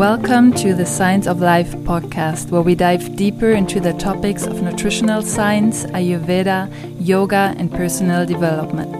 [0.00, 4.62] Welcome to the Science of Life podcast, where we dive deeper into the topics of
[4.62, 6.72] nutritional science, Ayurveda,
[7.06, 8.90] yoga, and personal development.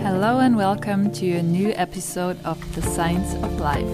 [0.00, 3.88] Hello, and welcome to a new episode of The Science of Life.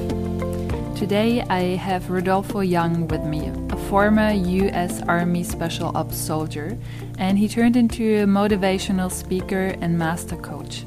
[0.99, 6.77] Today, I have Rodolfo Young with me, a former US Army Special Ops soldier,
[7.19, 10.84] and he turned into a motivational speaker and master coach.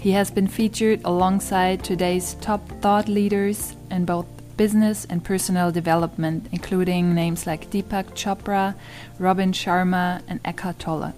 [0.00, 4.26] He has been featured alongside today's top thought leaders in both
[4.56, 8.76] business and personal development, including names like Deepak Chopra,
[9.18, 11.14] Robin Sharma, and Eckhart Tolle.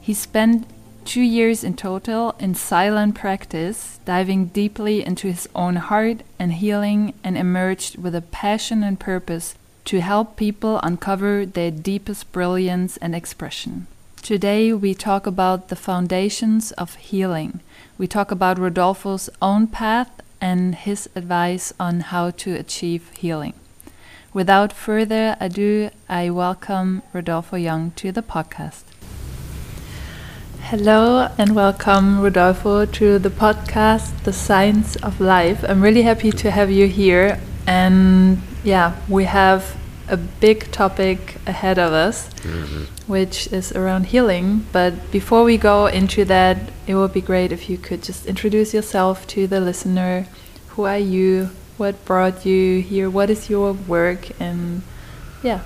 [0.00, 0.66] He spent
[1.04, 7.12] two years in total in silent practice, diving deeply into his own heart and healing,
[7.22, 13.14] and emerged with a passion and purpose to help people uncover their deepest brilliance and
[13.14, 13.86] expression.
[14.22, 17.60] Today, we talk about the foundations of healing.
[17.98, 20.08] We talk about Rodolfo's own path
[20.40, 23.54] and his advice on how to achieve healing.
[24.32, 28.84] Without further ado, I welcome Rodolfo Young to the podcast.
[30.60, 35.64] Hello and welcome, Rodolfo, to the podcast, The Science of Life.
[35.68, 37.40] I'm really happy to have you here.
[37.66, 39.76] And yeah, we have
[40.10, 42.86] a big topic ahead of us, mm -hmm.
[43.06, 44.64] which is around healing.
[44.72, 46.56] But before we go into that,
[46.86, 50.24] it would be great if you could just introduce yourself to the listener.
[50.76, 51.48] Who are you?
[51.76, 53.08] What brought you here?
[53.10, 54.40] What is your work?
[54.40, 54.82] And
[55.42, 55.60] yeah.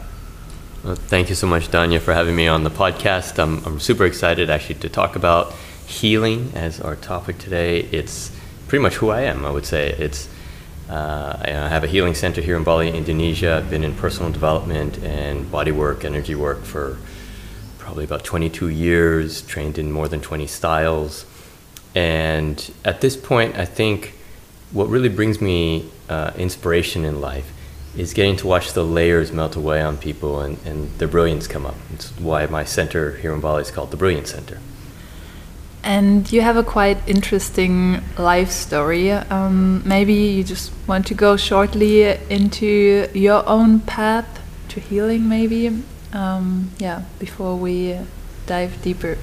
[0.85, 3.39] Well, thank you so much, Dania, for having me on the podcast.
[3.39, 5.53] I'm, I'm super excited actually to talk about
[5.87, 7.89] healing as our topic today.
[7.93, 8.31] It's
[8.69, 9.95] pretty much who I am, I would say.
[9.98, 10.29] It's
[10.93, 13.55] uh, I have a healing center here in Bali, Indonesia.
[13.55, 16.98] I've been in personal development and body work, energy work for
[17.79, 21.25] probably about 22 years, trained in more than 20 styles.
[21.95, 24.13] And at this point, I think
[24.70, 27.51] what really brings me uh, inspiration in life
[27.97, 31.64] is getting to watch the layers melt away on people and, and their brilliance come
[31.64, 31.77] up.
[31.95, 34.59] It's why my center here in Bali is called the Brilliance Center.
[35.85, 39.11] And you have a quite interesting life story.
[39.11, 45.83] Um, maybe you just want to go shortly into your own path to healing, maybe.
[46.13, 47.98] Um, yeah, before we
[48.47, 49.19] dive deeper.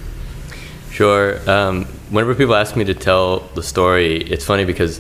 [0.92, 1.40] Sure.
[1.50, 5.00] Um, whenever people ask me to tell the story, it's funny because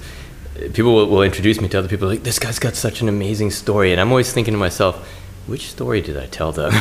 [0.74, 3.52] people will, will, introduce me to other people like, this guy's got such an amazing
[3.52, 3.92] story.
[3.92, 5.08] And I'm always thinking to myself,
[5.48, 6.74] which story did I tell them?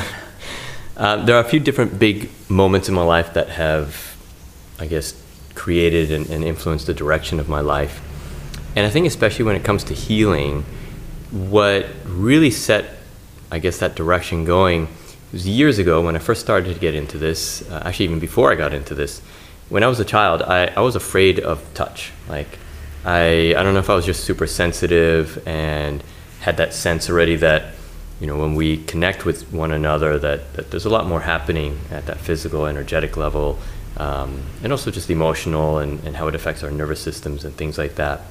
[0.96, 4.17] uh, there are a few different big moments in my life that have
[4.78, 5.14] I guess,
[5.54, 8.00] created and, and influenced the direction of my life.
[8.76, 10.64] And I think, especially when it comes to healing,
[11.30, 12.84] what really set,
[13.50, 14.88] I guess, that direction going
[15.32, 17.68] was years ago when I first started to get into this.
[17.70, 19.20] Uh, actually, even before I got into this,
[19.68, 22.12] when I was a child, I, I was afraid of touch.
[22.28, 22.58] Like,
[23.04, 26.02] I, I don't know if I was just super sensitive and
[26.40, 27.74] had that sense already that,
[28.20, 31.80] you know, when we connect with one another, that, that there's a lot more happening
[31.90, 33.58] at that physical, energetic level
[33.98, 37.76] um, and also just emotional and, and how it affects our nervous systems and things
[37.78, 38.22] like that.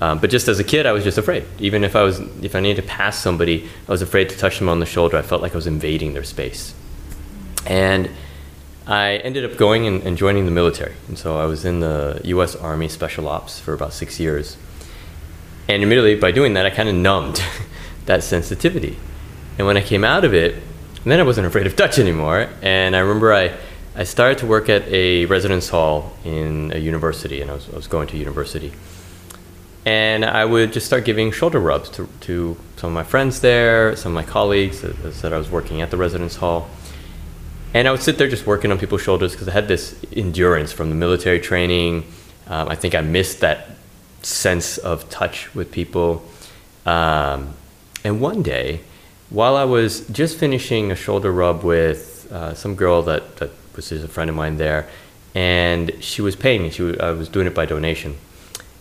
[0.00, 1.44] Um, but just as a kid, I was just afraid.
[1.58, 4.58] Even if I was, if I needed to pass somebody, I was afraid to touch
[4.58, 5.16] them on the shoulder.
[5.16, 6.74] I felt like I was invading their space.
[7.66, 8.10] And
[8.86, 10.94] I ended up going and, and joining the military.
[11.06, 12.56] And so I was in the U.S.
[12.56, 14.56] Army Special Ops for about six years.
[15.68, 17.40] And immediately by doing that, I kind of numbed
[18.06, 18.98] that sensitivity.
[19.58, 20.60] And when I came out of it,
[21.04, 22.48] then I wasn't afraid of touch anymore.
[22.60, 23.56] And I remember I
[23.94, 27.76] I started to work at a residence hall in a university, and I was, I
[27.76, 28.72] was going to university.
[29.84, 33.94] And I would just start giving shoulder rubs to, to some of my friends there,
[33.96, 36.70] some of my colleagues that, that I was working at the residence hall.
[37.74, 40.72] And I would sit there just working on people's shoulders because I had this endurance
[40.72, 42.06] from the military training.
[42.46, 43.72] Um, I think I missed that
[44.22, 46.24] sense of touch with people.
[46.86, 47.52] Um,
[48.04, 48.80] and one day,
[49.28, 53.92] while I was just finishing a shoulder rub with uh, some girl that, that was
[53.92, 54.88] a friend of mine there,
[55.34, 56.70] and she was paying me.
[56.70, 58.18] She was, I was doing it by donation.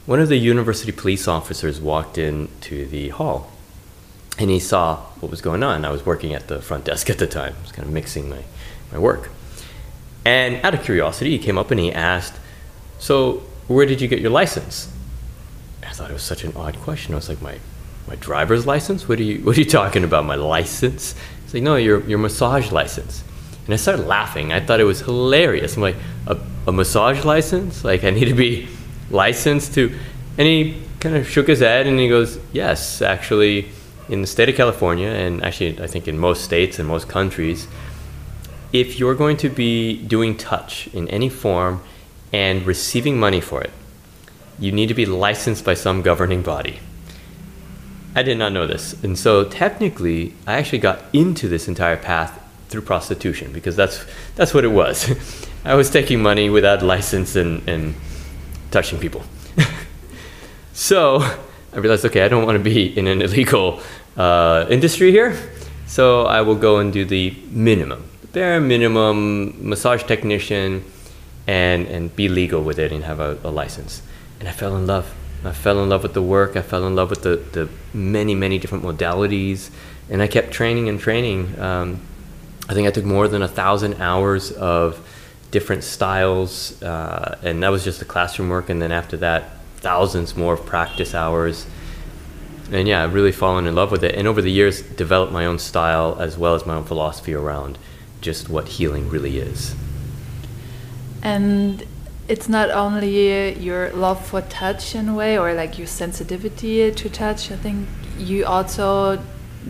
[0.05, 3.51] One of the university police officers walked into the hall,
[4.37, 5.85] and he saw what was going on.
[5.85, 7.55] I was working at the front desk at the time.
[7.57, 8.43] I was kind of mixing my,
[8.91, 9.29] my work.
[10.25, 12.33] And out of curiosity, he came up and he asked,
[12.99, 14.91] "So, where did you get your license?"
[15.85, 17.13] I thought it was such an odd question.
[17.13, 17.57] I was like, "My
[18.07, 19.07] my driver's license?
[19.07, 20.25] What are you What are you talking about?
[20.25, 23.23] My license?" He's like, "No, your your massage license."
[23.65, 24.51] And I started laughing.
[24.51, 25.75] I thought it was hilarious.
[25.75, 25.97] I'm like,
[26.27, 26.37] a,
[26.67, 27.83] a massage license?
[27.83, 28.67] Like, I need to be
[29.09, 29.95] licensed to.
[30.37, 33.69] And he kind of shook his head and he goes, Yes, actually,
[34.09, 37.67] in the state of California, and actually, I think in most states and most countries,
[38.73, 41.81] if you're going to be doing touch in any form
[42.33, 43.71] and receiving money for it,
[44.59, 46.79] you need to be licensed by some governing body.
[48.15, 49.01] I did not know this.
[49.03, 52.40] And so technically, I actually got into this entire path
[52.71, 55.11] through prostitution because that's, that's what it was.
[55.65, 57.93] I was taking money without license and, and
[58.71, 59.23] touching people.
[60.73, 61.19] so
[61.73, 63.81] I realized, okay, I don't want to be in an illegal
[64.17, 65.37] uh, industry here.
[65.85, 70.85] So I will go and do the minimum, bare minimum massage technician
[71.47, 74.01] and, and be legal with it and have a, a license.
[74.39, 75.13] And I fell in love.
[75.43, 76.55] I fell in love with the work.
[76.55, 79.69] I fell in love with the, the many, many different modalities.
[80.09, 81.59] And I kept training and training.
[81.59, 82.01] Um,
[82.71, 85.05] I think I took more than a thousand hours of
[85.51, 86.81] different styles.
[86.81, 88.69] Uh, and that was just the classroom work.
[88.69, 91.67] And then after that, thousands more of practice hours.
[92.71, 94.15] And yeah, I've really fallen in love with it.
[94.15, 97.77] And over the years, developed my own style as well as my own philosophy around
[98.21, 99.75] just what healing really is.
[101.21, 101.85] And
[102.29, 107.09] it's not only your love for touch in a way or like your sensitivity to
[107.09, 107.51] touch.
[107.51, 109.21] I think you also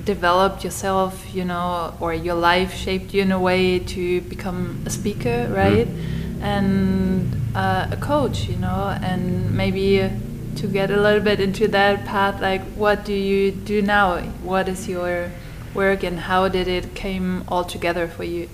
[0.05, 4.89] developed yourself, you know, or your life shaped you in a way to become a
[4.89, 5.87] speaker, right?
[5.87, 6.41] Mm.
[6.41, 10.09] And uh, a coach, you know, and maybe
[10.55, 14.19] to get a little bit into that path, like what do you do now?
[14.43, 15.31] What is your
[15.73, 18.49] work and how did it came all together for you?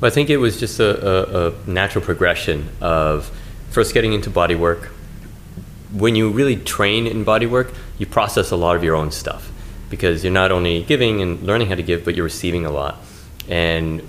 [0.00, 3.30] Well, I think it was just a, a, a natural progression of
[3.70, 4.90] first getting into body work.
[5.92, 9.51] When you really train in body work, you process a lot of your own stuff
[9.92, 12.96] because you're not only giving and learning how to give, but you're receiving a lot.
[13.46, 14.00] And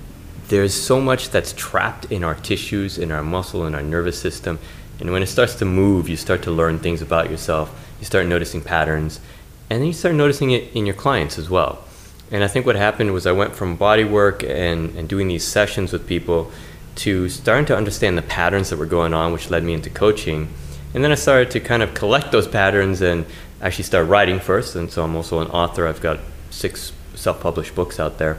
[0.48, 4.60] there's so much that's trapped in our tissues, in our muscle, in our nervous system.
[5.02, 7.70] And when it starts to move, you start to learn things about yourself.
[8.00, 9.20] You start noticing patterns.
[9.70, 11.84] And then you start noticing it in your clients as well.
[12.32, 15.44] And I think what happened was I went from body work and, and doing these
[15.44, 16.50] sessions with people
[16.96, 20.48] to starting to understand the patterns that were going on, which led me into coaching.
[20.94, 23.26] And then I started to kind of collect those patterns and
[23.64, 24.76] actually start writing first.
[24.76, 25.88] And so I'm also an author.
[25.88, 26.20] I've got
[26.52, 28.38] six self published books out there.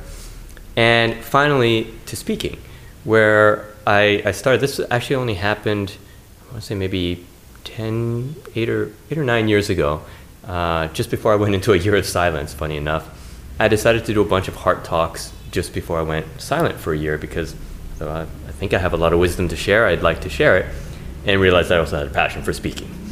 [0.76, 2.58] And finally, to speaking,
[3.04, 4.60] where I, I started.
[4.60, 5.96] This actually only happened,
[6.42, 7.24] I want to say maybe
[7.64, 10.02] 10, 8 or, eight or 9 years ago,
[10.46, 13.08] uh, just before I went into a year of silence, funny enough.
[13.58, 16.92] I decided to do a bunch of heart talks just before I went silent for
[16.92, 17.54] a year because
[18.00, 19.86] uh, I think I have a lot of wisdom to share.
[19.86, 20.66] I'd like to share it,
[21.26, 23.03] and realized I also had a passion for speaking.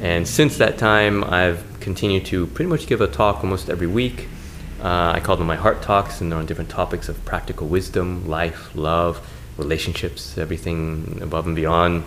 [0.00, 4.28] And since that time, I've continued to pretty much give a talk almost every week.
[4.82, 8.26] Uh, I call them my heart talks, and they're on different topics of practical wisdom,
[8.26, 9.20] life, love,
[9.58, 12.04] relationships, everything above and beyond.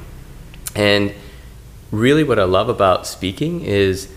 [0.76, 1.14] And
[1.92, 4.12] really, what I love about speaking is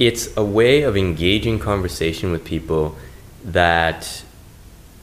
[0.00, 2.96] it's a way of engaging conversation with people
[3.44, 4.24] that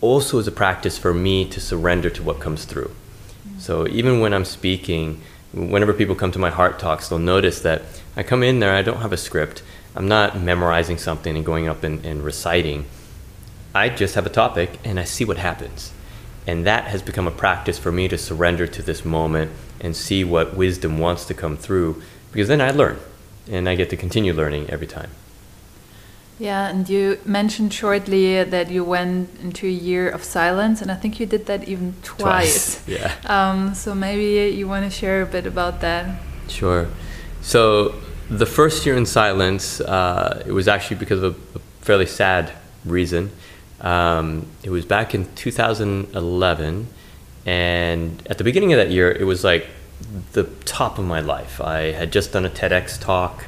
[0.02, 2.92] also is a practice for me to surrender to what comes through.
[3.58, 5.22] So even when I'm speaking,
[5.56, 7.84] whenever people come to my heart talks, they'll notice that
[8.16, 9.64] I come in there, I don't have a script.
[9.96, 12.86] I'm not memorizing something and going up and, and reciting.
[13.74, 15.94] I just have a topic and I see what happens.
[16.46, 20.24] And that has become a practice for me to surrender to this moment and see
[20.24, 22.02] what wisdom wants to come through
[22.32, 23.00] because then I learn
[23.50, 25.10] and I get to continue learning every time.
[26.38, 30.96] Yeah, and you mentioned shortly that you went into a year of silence, and I
[30.96, 32.84] think you did that even twice.
[32.84, 33.14] twice yeah.
[33.26, 36.20] Um, so maybe you want to share a bit about that.
[36.50, 36.88] Sure.
[37.42, 37.96] So
[38.30, 42.52] the first year in silence, uh, it was actually because of a, fairly sad
[42.84, 43.32] reason.
[43.80, 46.88] Um, it was back in 2011,
[47.46, 49.68] and at the beginning of that year, it was like
[50.34, 51.62] the top of my life.
[51.62, 53.46] I had just done a TEDx talk.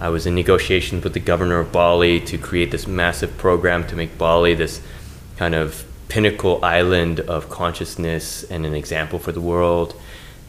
[0.00, 3.96] I was in negotiations with the governor of Bali to create this massive program to
[3.96, 4.80] make Bali this
[5.36, 9.94] kind of pinnacle island of consciousness and an example for the world.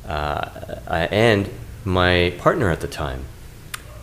[0.07, 0.47] Uh,
[0.87, 1.49] and
[1.83, 3.25] my partner at the time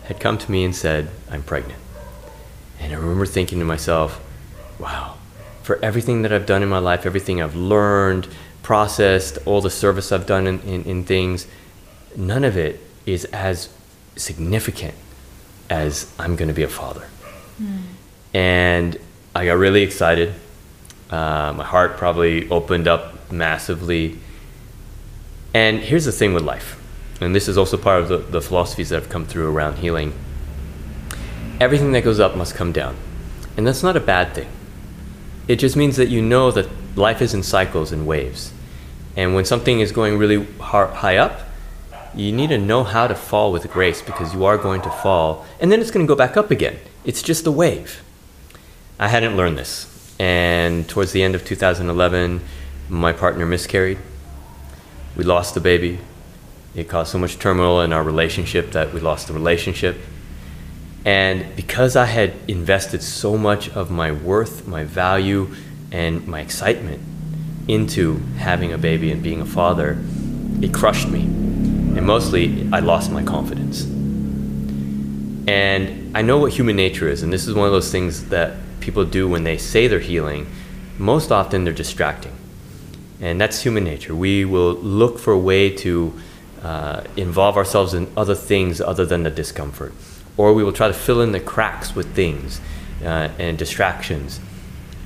[0.03, 1.81] had come to me and said, I'm pregnant.
[2.79, 4.23] And I remember thinking to myself,
[4.77, 5.15] wow,
[5.63, 8.27] for everything that I've done in my life, everything I've learned,
[8.61, 11.47] processed, all the service I've done in, in, in things,
[12.15, 13.69] none of it is as
[14.15, 14.93] significant
[15.69, 17.07] as I'm going to be a father.
[17.61, 17.81] Mm.
[18.33, 18.97] And
[19.35, 20.33] I got really excited.
[21.09, 24.17] Uh, my heart probably opened up massively.
[25.53, 26.79] And here's the thing with life,
[27.19, 30.13] and this is also part of the, the philosophies that have come through around healing
[31.59, 32.95] everything that goes up must come down.
[33.57, 34.47] And that's not a bad thing.
[35.47, 38.53] It just means that you know that life is in cycles and waves.
[39.15, 41.41] And when something is going really high up,
[42.15, 45.45] you need to know how to fall with grace because you are going to fall
[45.59, 46.77] and then it's going to go back up again.
[47.05, 48.03] It's just a wave.
[48.99, 49.85] I hadn't learned this.
[50.19, 52.41] And towards the end of 2011,
[52.89, 53.97] my partner miscarried.
[55.15, 55.99] We lost the baby.
[56.75, 59.97] It caused so much turmoil in our relationship that we lost the relationship.
[61.05, 65.55] And because I had invested so much of my worth, my value,
[65.91, 67.01] and my excitement
[67.67, 69.97] into having a baby and being a father,
[70.61, 71.27] it crushed me.
[71.99, 73.83] And mostly, I lost my confidence.
[75.49, 78.55] And I know what human nature is, and this is one of those things that
[78.79, 80.47] people do when they say they're healing.
[80.97, 82.31] Most often, they're distracting.
[83.19, 84.15] And that's human nature.
[84.15, 86.13] We will look for a way to
[86.63, 89.93] uh, involve ourselves in other things other than the discomfort.
[90.37, 92.61] Or we will try to fill in the cracks with things
[93.03, 94.39] uh, and distractions.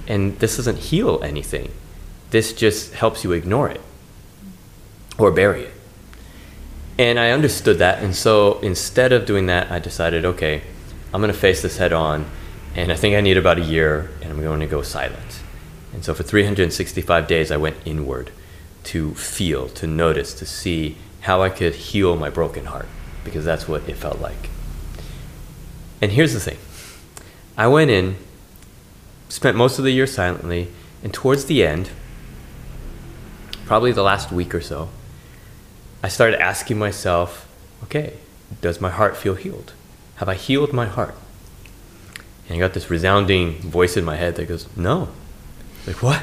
[0.07, 1.71] And this doesn't heal anything.
[2.29, 3.81] This just helps you ignore it
[5.17, 5.72] or bury it.
[6.97, 8.03] And I understood that.
[8.03, 10.61] And so instead of doing that, I decided, okay,
[11.13, 12.25] I'm going to face this head on.
[12.75, 15.41] And I think I need about a year, and I'm going to go silent.
[15.93, 18.31] And so for 365 days, I went inward
[18.85, 22.87] to feel, to notice, to see how I could heal my broken heart,
[23.23, 24.49] because that's what it felt like.
[26.01, 26.57] And here's the thing
[27.55, 28.17] I went in,
[29.29, 30.69] spent most of the year silently,
[31.03, 31.91] and towards the end,
[33.65, 34.89] probably the last week or so,
[36.03, 37.47] I started asking myself,
[37.83, 38.17] okay,
[38.61, 39.71] does my heart feel healed?
[40.17, 41.15] Have I healed my heart?
[42.47, 45.09] And I got this resounding voice in my head that goes, no.
[45.87, 46.21] Like, what?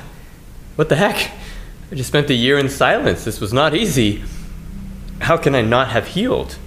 [0.76, 1.32] What the heck?
[1.90, 3.24] I just spent a year in silence.
[3.24, 4.22] This was not easy.
[5.22, 6.58] How can I not have healed?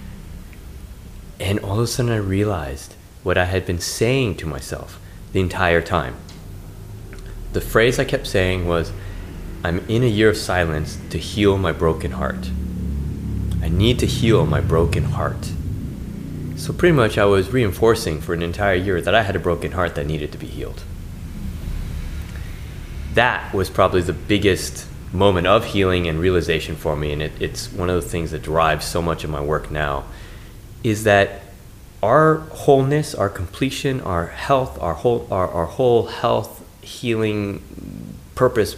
[1.40, 5.00] And all of a sudden, I realized what I had been saying to myself
[5.34, 6.16] the entire time.
[7.54, 8.92] The phrase I kept saying was,
[9.64, 12.50] I'm in a year of silence to heal my broken heart.
[13.64, 15.54] I need to heal my broken heart.
[16.58, 19.72] So, pretty much, I was reinforcing for an entire year that I had a broken
[19.72, 20.84] heart that needed to be healed.
[23.14, 27.72] That was probably the biggest moment of healing and realization for me, and it, it's
[27.72, 30.04] one of the things that drives so much of my work now.
[30.84, 31.44] Is that
[32.02, 37.64] our wholeness, our completion, our health, our whole, our, our whole health, healing,
[38.36, 38.76] purpose,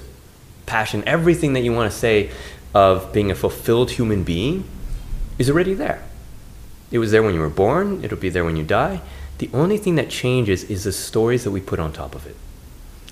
[0.67, 2.29] passion, everything that you want to say
[2.75, 4.63] of being a fulfilled human being
[5.37, 6.03] is already there.
[6.91, 9.01] It was there when you were born, it'll be there when you die.
[9.37, 12.35] The only thing that changes is the stories that we put on top of it,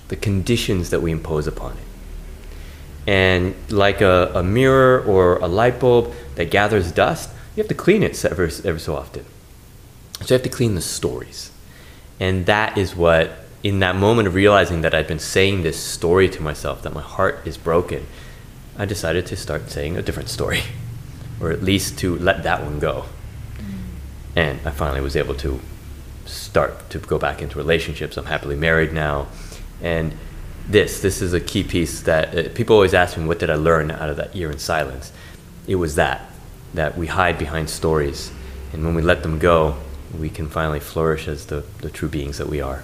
[0.08, 1.84] the conditions that we impose upon it.
[3.06, 7.74] And like a, a mirror or a light bulb that gathers dust, you have to
[7.74, 9.26] clean it ever, every so often.
[10.20, 11.50] So you have to clean the stories.
[12.18, 16.28] And that is what, in that moment of realizing that I'd been saying this story
[16.30, 18.06] to myself, that my heart is broken,
[18.78, 20.62] I decided to start saying a different story,
[21.40, 23.06] or at least to let that one go.
[24.36, 25.60] And I finally was able to
[26.26, 28.16] start to go back into relationships.
[28.16, 29.28] I'm happily married now.
[29.80, 30.16] And
[30.66, 33.54] this, this is a key piece that uh, people always ask me, what did I
[33.54, 35.12] learn out of that year in silence?
[35.66, 36.30] It was that,
[36.72, 38.32] that we hide behind stories.
[38.72, 39.76] And when we let them go,
[40.18, 42.82] we can finally flourish as the, the true beings that we are.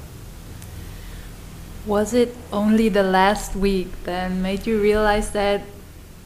[1.87, 5.63] Was it only the last week that made you realize that?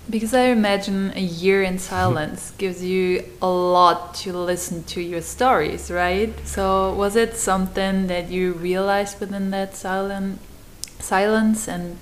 [0.09, 5.23] Because I imagine a year in silence gives you a lot to listen to your
[5.23, 6.33] stories, right?
[6.47, 10.41] So was it something that you realized within that silent
[10.99, 11.67] silence?
[11.67, 11.99] And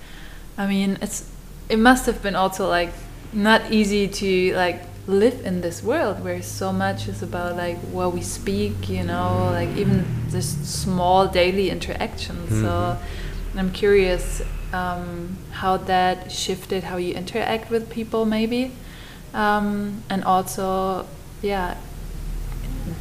[0.59, 1.31] I mean, it's
[1.69, 2.93] it must have been also like
[3.33, 8.13] not easy to like live in this world where so much is about like what
[8.15, 12.63] we speak you know like even just small daily interactions mm -hmm.
[12.63, 13.59] so mm-hmm.
[13.59, 18.73] i'm curious um, how that shifted how you interact with people maybe
[19.35, 21.07] um, and also
[21.43, 21.77] yeah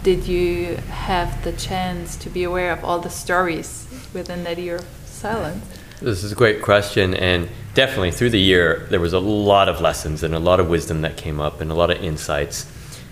[0.04, 4.78] did you have the chance to be aware of all the stories within that year
[4.78, 5.66] of silence
[6.00, 9.82] this is a great question and definitely through the year, there was a lot of
[9.82, 12.66] lessons and a lot of wisdom that came up and a lot of insights,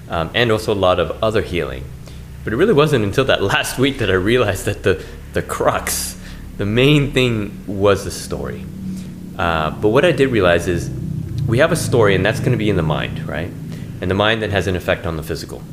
[0.09, 1.83] um, and also a lot of other healing.
[2.43, 6.18] But it really wasn't until that last week that I realized that the, the crux,
[6.59, 8.65] the main thing was the story.
[9.37, 10.91] Uh, but what I did realize is
[11.47, 13.49] we have a story, and that's going to be in the mind, right?
[14.01, 15.63] And the mind then has an effect on the physical.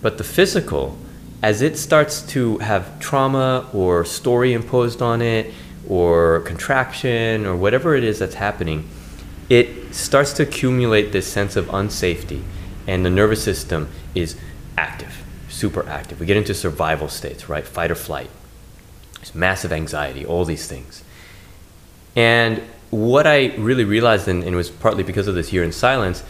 [0.00, 0.96] But the physical,
[1.42, 5.52] as it starts to have trauma or story imposed on it,
[5.86, 8.88] or contraction or whatever it is that's happening,
[9.50, 12.42] it starts to accumulate this sense of unsafety,
[12.86, 14.38] and the nervous system is
[14.78, 16.18] active, super active.
[16.18, 17.66] We get into survival states, right?
[17.66, 18.30] Fight or flight.
[19.24, 21.02] There's massive anxiety, all these things.
[22.14, 25.72] And what I really realized, and, and it was partly because of this year in
[25.72, 26.22] silence,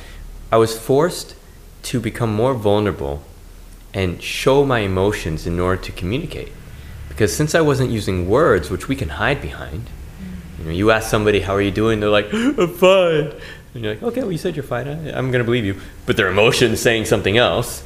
[0.52, 1.34] I was forced
[1.84, 3.22] to become more vulnerable
[3.92, 6.52] and show my emotions in order to communicate.
[7.08, 10.60] Because since I wasn't using words, which we can hide behind, mm-hmm.
[10.60, 11.98] you know, you ask somebody, how are you doing?
[11.98, 13.32] They're like, I'm fine.
[13.74, 14.86] And you're like, okay, well, you said you're fine.
[14.86, 15.80] I, am going to believe you.
[16.06, 17.82] But their emotion is saying something else,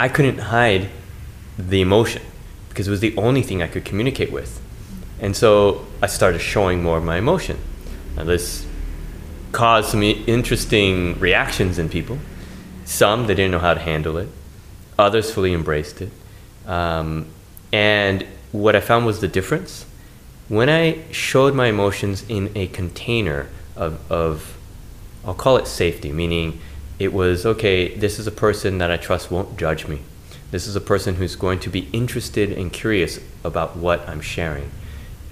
[0.00, 0.88] I couldn't hide
[1.56, 2.22] the emotion.
[2.78, 4.60] Because it was the only thing I could communicate with.
[5.20, 7.58] And so I started showing more of my emotion.
[8.16, 8.64] Now, this
[9.50, 12.18] caused some interesting reactions in people.
[12.84, 14.28] Some, they didn't know how to handle it,
[14.96, 16.12] others fully embraced it.
[16.66, 17.26] Um,
[17.72, 19.84] and what I found was the difference.
[20.46, 24.56] When I showed my emotions in a container of, of
[25.24, 26.60] I'll call it safety, meaning
[27.00, 30.02] it was okay, this is a person that I trust won't judge me.
[30.50, 34.70] This is a person who's going to be interested and curious about what I'm sharing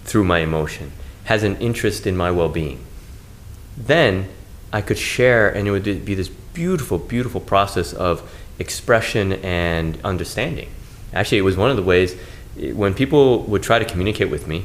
[0.05, 0.93] through my emotion,
[1.25, 2.85] has an interest in my well being.
[3.77, 4.29] Then
[4.73, 10.71] I could share, and it would be this beautiful, beautiful process of expression and understanding.
[11.13, 12.17] Actually, it was one of the ways
[12.73, 14.65] when people would try to communicate with me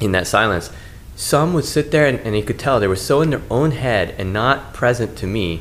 [0.00, 0.70] in that silence,
[1.16, 4.14] some would sit there and, and could tell they were so in their own head
[4.18, 5.60] and not present to me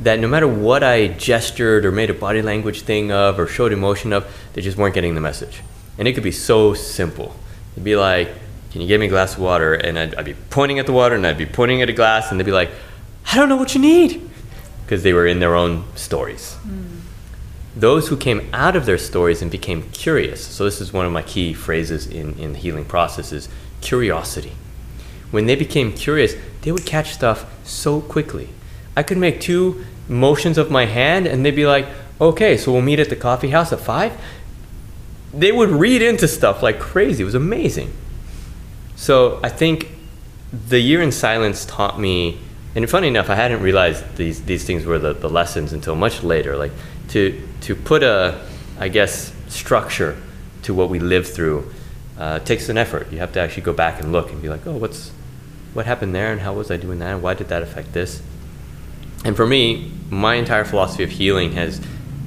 [0.00, 3.72] that no matter what I gestured or made a body language thing of or showed
[3.72, 5.60] emotion of, they just weren't getting the message.
[5.98, 7.36] And it could be so simple.
[7.72, 8.28] It'd be like,
[8.72, 9.74] can you give me a glass of water?
[9.74, 12.30] And I'd, I'd be pointing at the water and I'd be pointing at a glass
[12.30, 12.70] and they'd be like,
[13.30, 14.30] I don't know what you need.
[14.84, 16.56] Because they were in their own stories.
[16.66, 17.00] Mm.
[17.76, 21.12] Those who came out of their stories and became curious, so this is one of
[21.12, 23.48] my key phrases in, in the healing process is
[23.80, 24.52] curiosity.
[25.30, 28.48] When they became curious, they would catch stuff so quickly.
[28.96, 31.86] I could make two motions of my hand and they'd be like,
[32.20, 34.12] okay, so we'll meet at the coffee house at five.
[35.32, 37.22] They would read into stuff like crazy.
[37.22, 37.92] It was amazing.
[38.96, 39.88] So I think
[40.68, 42.38] the year in silence taught me,
[42.74, 46.22] and funny enough, I hadn't realized these, these things were the, the lessons until much
[46.22, 46.56] later.
[46.56, 46.72] Like
[47.08, 48.44] to, to put a,
[48.78, 50.20] I guess, structure
[50.62, 51.72] to what we live through
[52.18, 53.10] uh, takes an effort.
[53.10, 55.12] You have to actually go back and look and be like, oh, what's,
[55.72, 58.22] what happened there and how was I doing that and why did that affect this?
[59.24, 61.80] And for me, my entire philosophy of healing has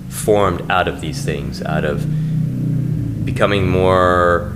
[0.09, 4.55] formed out of these things, out of becoming more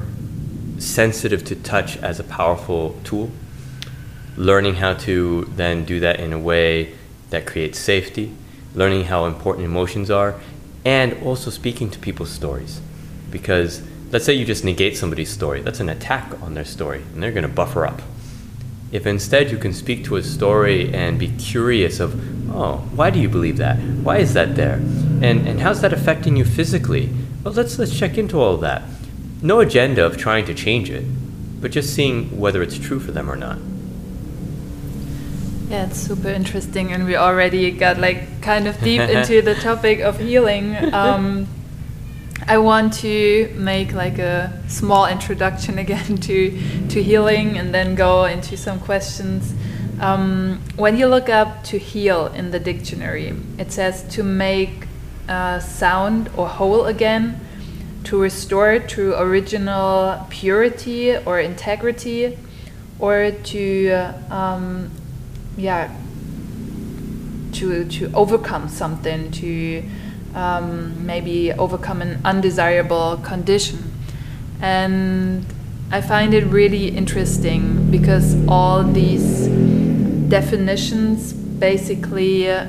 [0.78, 3.32] sensitive to touch as a powerful tool,
[4.36, 6.94] learning how to then do that in a way
[7.32, 8.32] that creates safety,
[8.76, 10.40] learning how important emotions are,
[10.86, 12.80] and also speaking to people's stories.
[13.32, 17.22] Because let's say you just negate somebody's story, that's an attack on their story, and
[17.22, 18.02] they're going to buffer up.
[18.92, 22.16] If instead you can speak to a story and be curious of,
[22.54, 23.78] oh, why do you believe that?
[23.78, 24.76] Why is that there?
[24.76, 27.10] And, and how's that affecting you physically?
[27.44, 28.84] Well, let's, let's check into all of that.
[29.42, 31.06] No agenda of trying to change it,
[31.62, 33.60] but just seeing whether it's true for them or not.
[35.70, 40.00] Yeah, it's super interesting, and we already got like kind of deep into the topic
[40.00, 40.94] of healing.
[40.94, 41.48] Um,
[42.46, 48.26] I want to make like a small introduction again to to healing, and then go
[48.26, 49.54] into some questions.
[50.00, 54.88] Um, when you look up to heal in the dictionary, it says to make
[55.28, 57.40] uh, sound or whole again,
[58.04, 62.38] to restore to original purity or integrity,
[63.00, 63.90] or to
[64.30, 64.92] um,
[65.58, 65.92] yeah
[67.54, 69.84] to to overcome something to
[70.38, 73.92] um, maybe overcome an undesirable condition.
[74.62, 75.46] And
[75.92, 79.48] I find it really interesting because all these
[80.30, 82.68] definitions basically uh,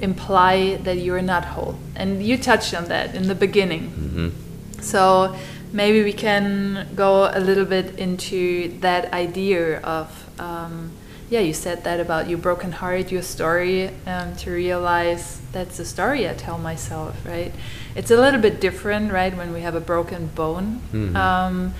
[0.00, 1.78] imply that you're not whole.
[1.96, 3.90] And you touched on that in the beginning.
[3.90, 4.80] Mm-hmm.
[4.82, 5.34] So
[5.72, 10.08] maybe we can go a little bit into that idea of.
[10.38, 10.92] Um,
[11.30, 15.84] yeah, you said that about your broken heart, your story, um, to realize that's the
[15.84, 17.54] story I tell myself, right?
[17.94, 20.82] It's a little bit different, right, when we have a broken bone.
[20.92, 21.16] Mm-hmm.
[21.16, 21.74] Um,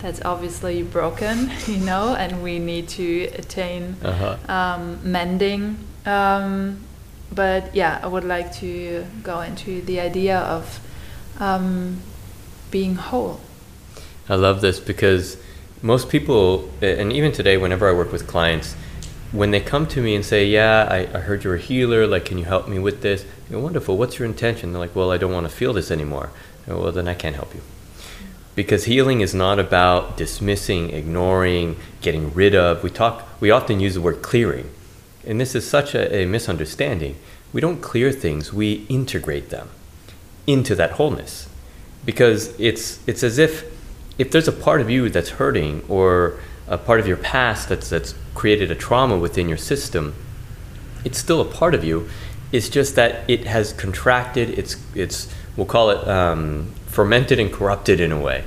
[0.00, 4.38] that's obviously broken, you know, and we need to attain uh-huh.
[4.52, 5.78] um, mending.
[6.06, 6.80] Um,
[7.32, 10.80] but yeah, I would like to go into the idea of
[11.38, 12.00] um,
[12.70, 13.40] being whole.
[14.28, 15.36] I love this because
[15.82, 18.74] most people, and even today, whenever I work with clients,
[19.32, 22.06] when they come to me and say, "Yeah, I, I heard you're a healer.
[22.06, 23.96] Like, can you help me with this?" Go, "Wonderful.
[23.96, 26.30] What's your intention?" They're like, "Well, I don't want to feel this anymore."
[26.66, 27.62] Go, well, then I can't help you,
[28.54, 32.82] because healing is not about dismissing, ignoring, getting rid of.
[32.82, 33.28] We talk.
[33.40, 34.70] We often use the word clearing,
[35.26, 37.16] and this is such a, a misunderstanding.
[37.52, 38.52] We don't clear things.
[38.52, 39.70] We integrate them
[40.46, 41.48] into that wholeness,
[42.04, 43.64] because it's it's as if
[44.18, 47.88] if there's a part of you that's hurting or a part of your past that's
[47.88, 50.14] that's created a trauma within your system,
[51.04, 52.08] it's still a part of you.
[52.52, 54.50] It's just that it has contracted.
[54.58, 58.44] It's it's we'll call it um, fermented and corrupted in a way,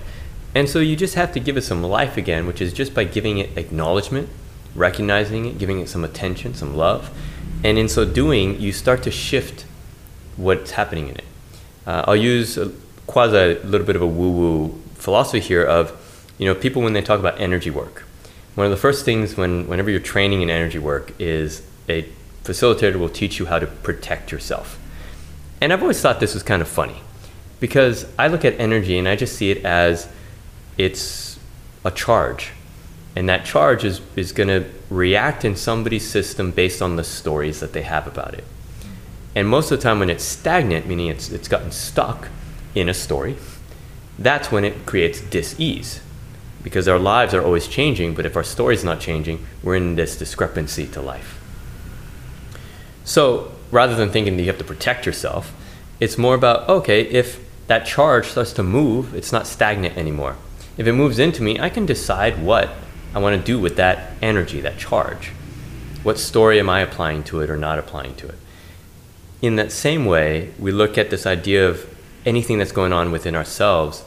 [0.56, 3.04] and so you just have to give it some life again, which is just by
[3.04, 4.30] giving it acknowledgement,
[4.76, 7.16] recognizing it, giving it some attention, some love,
[7.64, 9.66] and in so doing, you start to shift
[10.36, 11.26] what's happening in it.
[11.86, 12.72] Uh, I'll use a
[13.08, 15.92] quasi a little bit of a woo woo philosophy here of,
[16.38, 18.04] you know, people when they talk about energy work,
[18.56, 22.08] one of the first things when whenever you're training in energy work is a
[22.44, 24.80] facilitator will teach you how to protect yourself.
[25.62, 26.98] And I've always thought this was kind of funny
[27.60, 30.10] because I look at energy and I just see it as
[30.78, 31.40] it's
[31.86, 32.52] a charge.
[33.16, 37.60] And that charge is, is going to react in somebody's system based on the stories
[37.60, 38.44] that they have about it.
[39.36, 42.30] And most of the time, when it's stagnant, meaning it's, it's gotten stuck
[42.76, 43.38] in a story,
[44.18, 46.02] that's when it creates dis ease.
[46.64, 50.18] Because our lives are always changing, but if our story's not changing, we're in this
[50.18, 51.40] discrepancy to life.
[53.04, 55.54] So rather than thinking that you have to protect yourself,
[56.00, 60.36] it's more about okay, if that charge starts to move, it's not stagnant anymore.
[60.78, 62.70] If it moves into me, I can decide what
[63.14, 65.32] I want to do with that energy, that charge.
[66.04, 68.36] What story am I applying to it or not applying to it?
[69.42, 71.88] In that same way, we look at this idea of
[72.26, 74.04] anything that's going on within ourselves,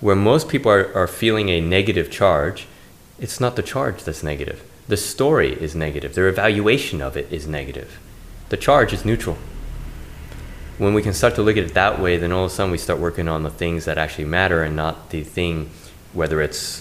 [0.00, 2.66] where most people are, are feeling a negative charge,
[3.18, 4.62] it's not the charge that's negative.
[4.86, 6.14] The story is negative.
[6.14, 7.98] Their evaluation of it is negative.
[8.48, 9.36] The charge is neutral.
[10.78, 12.70] When we can start to look at it that way, then all of a sudden
[12.70, 15.70] we start working on the things that actually matter and not the thing,
[16.12, 16.80] whether it's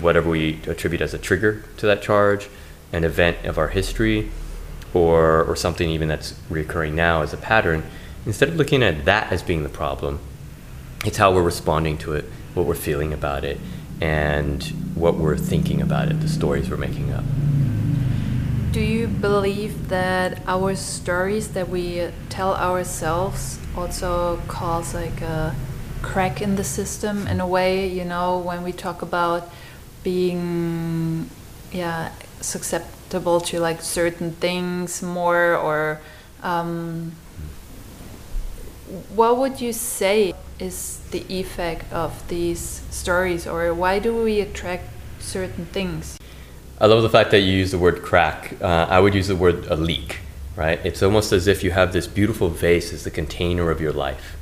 [0.00, 2.48] whatever we attribute as a trigger to that charge,
[2.92, 4.30] an event of our history,
[4.92, 7.84] or, or something even that's recurring now as a pattern.
[8.24, 10.18] Instead of looking at that as being the problem,
[11.04, 12.24] it's how we're responding to it,
[12.56, 13.60] what we're feeling about it,
[14.00, 14.62] and
[14.94, 17.24] what we're thinking about it, the stories we're making up.
[18.72, 25.54] Do you believe that our stories that we tell ourselves also cause like a
[26.02, 29.50] crack in the system in a way, you know, when we talk about
[30.02, 31.28] being
[31.72, 36.00] yeah, susceptible to like certain things more or
[36.42, 37.12] um,
[39.14, 44.84] what would you say is the effect of these stories or why do we attract
[45.20, 46.18] certain things?
[46.80, 48.56] I love the fact that you use the word crack.
[48.60, 50.20] Uh, I would use the word a leak,
[50.56, 50.78] right?
[50.84, 54.36] It's almost as if you have this beautiful vase as the container of your life.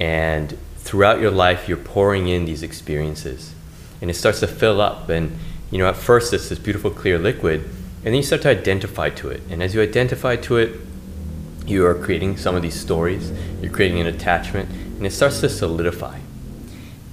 [0.00, 3.54] And throughout your life, you're pouring in these experiences.
[4.00, 5.08] And it starts to fill up.
[5.08, 5.38] And,
[5.70, 7.62] you know, at first it's this beautiful clear liquid.
[8.04, 9.42] And then you start to identify to it.
[9.50, 10.80] And as you identify to it,
[11.66, 15.48] you are creating some of these stories, you're creating an attachment, and it starts to
[15.48, 16.18] solidify.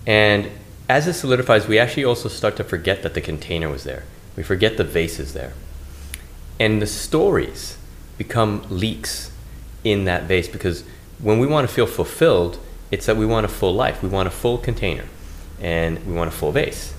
[0.05, 0.49] And
[0.89, 4.03] as it solidifies, we actually also start to forget that the container was there.
[4.35, 5.53] We forget the vase is there.
[6.59, 7.77] And the stories
[8.17, 9.31] become leaks
[9.83, 10.83] in that vase because
[11.19, 12.59] when we want to feel fulfilled,
[12.91, 14.03] it's that we want a full life.
[14.03, 15.05] We want a full container
[15.59, 16.93] and we want a full vase.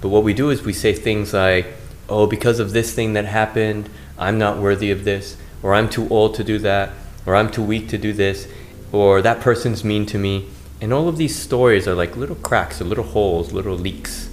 [0.00, 1.66] But what we do is we say things like,
[2.08, 6.08] oh, because of this thing that happened, I'm not worthy of this, or I'm too
[6.08, 6.90] old to do that,
[7.24, 8.46] or I'm too weak to do this,
[8.92, 10.48] or that person's mean to me.
[10.80, 14.28] And all of these stories are like little cracks or little holes, little leaks.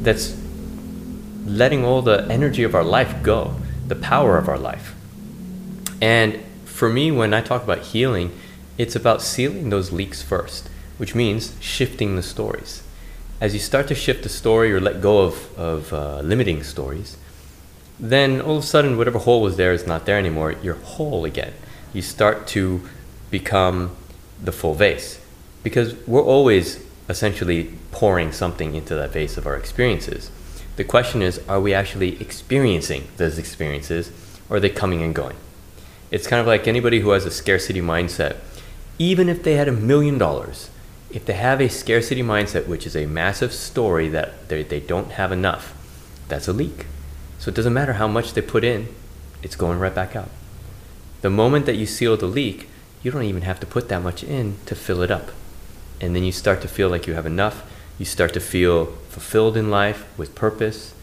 [0.00, 0.40] That's
[1.44, 4.94] letting all the energy of our life go, the power of our life.
[6.00, 8.32] And for me, when I talk about healing,
[8.78, 12.82] it's about sealing those leaks first, which means shifting the stories.
[13.40, 17.16] As you start to shift the story or let go of, of uh, limiting stories,
[17.98, 20.54] then all of a sudden, whatever hole was there is not there anymore.
[20.62, 21.52] You're whole again.
[21.92, 22.80] You start to
[23.30, 23.96] become
[24.42, 25.20] the full vase.
[25.62, 30.30] Because we're always essentially pouring something into that vase of our experiences.
[30.76, 34.10] The question is, are we actually experiencing those experiences
[34.48, 35.36] or are they coming and going?
[36.10, 38.36] It's kind of like anybody who has a scarcity mindset.
[38.98, 40.70] Even if they had a million dollars,
[41.10, 45.12] if they have a scarcity mindset, which is a massive story that they, they don't
[45.12, 45.74] have enough,
[46.28, 46.86] that's a leak.
[47.38, 48.88] So it doesn't matter how much they put in,
[49.42, 50.30] it's going right back out.
[51.22, 52.68] The moment that you seal the leak,
[53.02, 55.30] you don't even have to put that much in to fill it up.
[56.00, 57.64] And then you start to feel like you have enough
[58.00, 60.94] you start to feel fulfilled in life with purpose.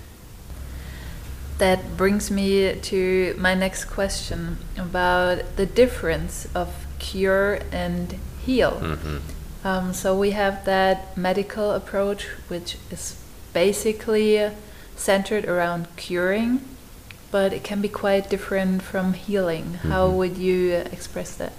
[1.60, 8.80] That brings me to my next question about the difference of cure and heal.
[8.82, 9.20] Mm -hmm.
[9.64, 13.14] um, so we have that medical approach, which is
[13.54, 14.52] basically
[14.96, 16.62] centered around curing,
[17.32, 19.66] but it can be quite different from healing.
[19.66, 19.92] Mm -hmm.
[19.92, 20.18] How mm-hmm.
[20.18, 20.60] would you
[20.92, 21.52] express that?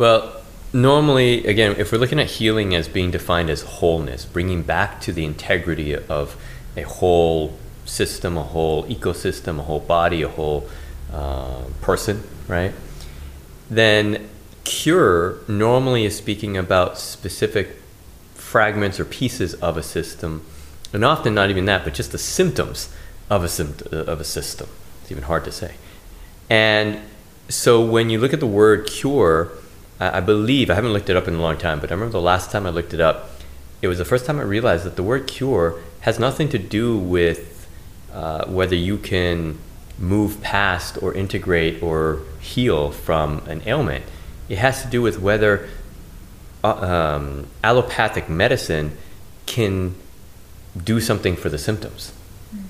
[0.00, 0.34] Well,
[0.72, 5.12] normally, again, if we're looking at healing as being defined as wholeness, bringing back to
[5.12, 6.42] the integrity of
[6.74, 10.66] a whole system, a whole ecosystem, a whole body, a whole
[11.12, 12.72] uh, person, right?
[13.68, 14.30] Then
[14.64, 17.76] cure normally is speaking about specific
[18.32, 20.46] fragments or pieces of a system,
[20.94, 22.88] and often not even that, but just the symptoms
[23.28, 24.70] of a, of a system.
[25.02, 25.74] It's even hard to say.
[26.48, 27.02] And
[27.50, 29.52] so when you look at the word cure,
[30.00, 32.12] I, I believe I haven't looked it up in a long time, but I remember
[32.12, 33.30] the last time I looked it up,
[33.82, 36.96] it was the first time I realized that the word cure has nothing to do
[36.98, 37.68] with
[38.12, 39.58] uh, whether you can
[39.98, 44.04] move past or integrate or heal from an ailment.
[44.48, 45.68] It has to do with whether
[46.64, 48.96] uh, um, allopathic medicine
[49.46, 49.94] can
[50.82, 52.12] do something for the symptoms.
[52.54, 52.62] Mm.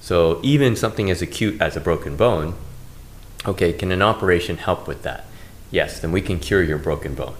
[0.00, 2.54] So even something as acute as a broken bone,
[3.46, 5.24] okay, can an operation help with that?
[5.70, 7.34] Yes, then we can cure your broken bone.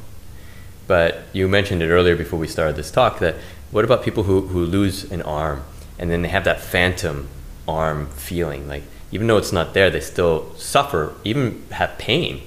[0.87, 3.37] But you mentioned it earlier before we started this talk that
[3.71, 5.63] what about people who, who lose an arm
[5.99, 7.29] and then they have that phantom
[7.67, 8.69] arm feeling?
[8.69, 12.43] Like, even though it's not there, they still suffer, even have pain,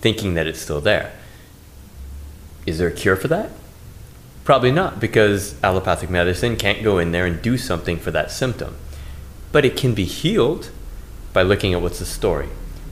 [0.00, 1.12] thinking that it's still there.
[2.66, 3.50] Is there a cure for that?
[4.44, 8.76] Probably not, because allopathic medicine can't go in there and do something for that symptom.
[9.52, 10.70] But it can be healed
[11.32, 12.48] by looking at what's the story,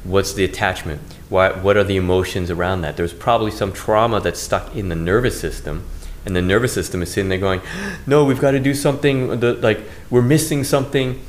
[0.07, 2.97] what's the attachment, what, what are the emotions around that.
[2.97, 5.85] There's probably some trauma that's stuck in the nervous system,
[6.25, 7.61] and the nervous system is sitting there going,
[8.07, 9.41] "No, we've got to do something.
[9.41, 11.21] The, like we're missing something."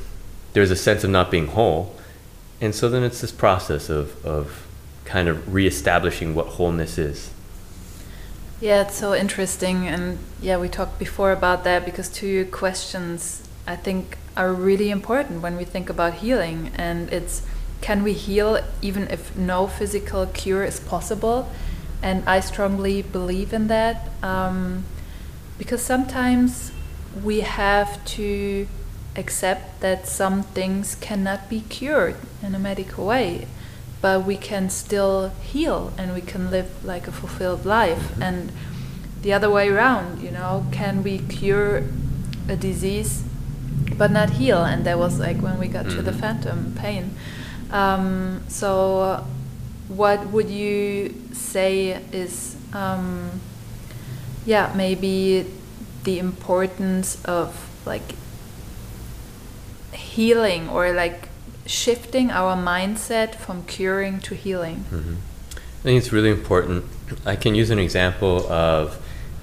[0.54, 1.94] There's a sense of not being whole,
[2.60, 4.66] and so then it's this process of of
[5.04, 7.30] kind of reestablishing what wholeness is.
[8.60, 13.76] Yeah, it's so interesting, and yeah, we talked before about that because two questions I
[13.76, 17.42] think are really important when we think about healing, and it's
[17.80, 21.50] can we heal even if no physical cure is possible?
[22.02, 24.84] And I strongly believe in that um,
[25.58, 26.72] because sometimes
[27.22, 28.68] we have to
[29.16, 33.46] accept that some things cannot be cured in a medical way
[34.00, 38.22] but we can still heal and we can live like a fulfilled life mm-hmm.
[38.22, 38.52] and
[39.22, 41.84] the other way around you know can we cure
[42.48, 43.24] a disease
[43.96, 45.96] but not heal and that was like when we got mm-hmm.
[45.96, 46.20] to the mm-hmm.
[46.20, 47.16] phantom pain
[47.70, 49.24] um, so
[49.88, 53.40] what would you say is um,
[54.44, 55.46] yeah maybe
[56.04, 58.14] the importance of like
[59.92, 61.28] healing or like
[61.66, 64.84] shifting our mindset from curing to healing?
[64.90, 65.14] Mm-hmm.
[65.54, 66.84] I think it's really important.
[67.24, 69.00] I can use an example of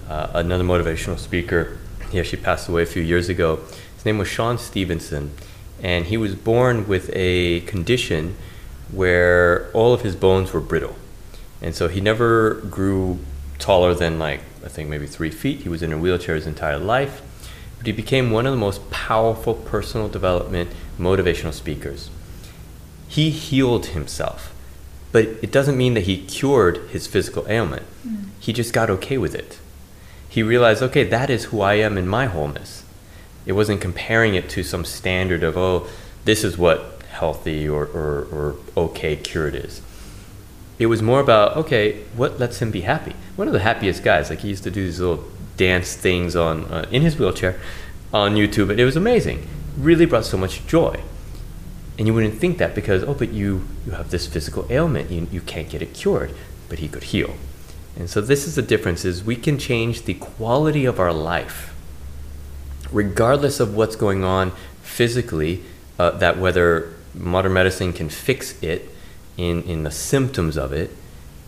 [0.09, 1.77] uh, another motivational speaker.
[2.11, 3.59] He actually passed away a few years ago.
[3.95, 5.31] His name was Sean Stephenson,
[5.85, 8.35] and he was born with a condition
[8.91, 10.95] where all of his bones were brittle.
[11.61, 13.19] And so he never grew
[13.59, 15.59] taller than like, I think maybe three feet.
[15.59, 17.21] He was in a wheelchair his entire life.
[17.77, 22.09] But he became one of the most powerful personal development motivational speakers
[23.07, 24.55] he healed himself.
[25.11, 27.83] But it doesn't mean that he cured his physical ailment.
[28.05, 28.29] Mm.
[28.39, 29.59] He just got okay with it.
[30.27, 32.84] He realized, okay, that is who I am in my wholeness.
[33.45, 35.87] It wasn't comparing it to some standard of, oh,
[36.25, 39.81] this is what healthy or, or, or okay cured is.
[40.77, 43.15] It was more about, okay, what lets him be happy?
[43.35, 45.23] One of the happiest guys, like he used to do these little
[45.55, 47.59] dance things on uh, in his wheelchair
[48.13, 49.47] on YouTube, and it was amazing.
[49.77, 51.01] Really brought so much joy.
[51.97, 55.27] And you wouldn't think that because, oh, but you, you have this physical ailment, you,
[55.31, 56.35] you can't get it cured,
[56.67, 57.35] but he could heal.
[57.95, 61.74] And so this is the difference is we can change the quality of our life
[62.91, 65.63] regardless of what's going on physically,
[65.99, 68.89] uh, that whether modern medicine can fix it
[69.37, 70.91] in, in the symptoms of it,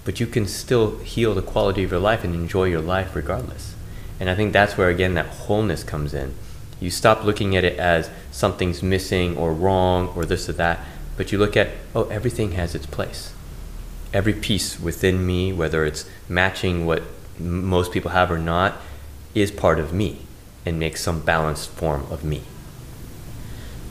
[0.06, 3.76] but you can still heal the quality of your life and enjoy your life regardless.
[4.20, 6.34] And I think that's where, again, that wholeness comes in.
[6.80, 10.80] You stop looking at it as something's missing or wrong or this or that,
[11.18, 13.34] but you look at, oh, everything has its place.
[14.14, 17.04] Every piece within me, whether it's matching what
[17.40, 18.76] most people have or not,
[19.36, 20.27] is part of me
[20.68, 22.42] and make some balanced form of me.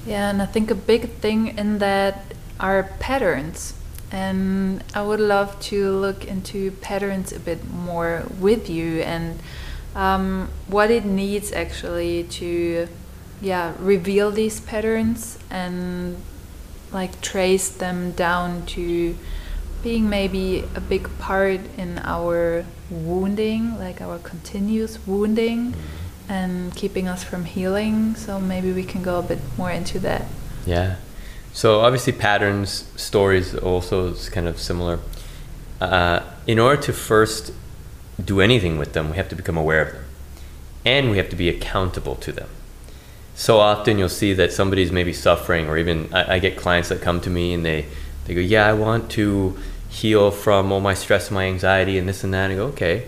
[0.06, 3.74] Yeah, and I think a big thing in that are patterns.
[4.12, 9.40] And I would love to look into patterns a bit more with you and
[9.96, 12.88] um, what it needs actually to
[13.40, 16.16] yeah reveal these patterns and
[16.92, 19.16] like trace them down to
[19.82, 25.74] being maybe a big part in our wounding like our continuous wounding
[26.28, 30.24] and keeping us from healing so maybe we can go a bit more into that
[30.64, 30.96] yeah
[31.52, 34.98] so obviously patterns stories also is kind of similar
[35.80, 37.52] uh, in order to first
[38.22, 40.04] do anything with them, we have to become aware of them.
[40.84, 42.48] And we have to be accountable to them.
[43.34, 47.02] So often you'll see that somebody's maybe suffering, or even I, I get clients that
[47.02, 47.86] come to me and they,
[48.24, 49.58] they go, Yeah, I want to
[49.90, 52.50] heal from all my stress my anxiety and this and that.
[52.50, 53.06] And I go, Okay,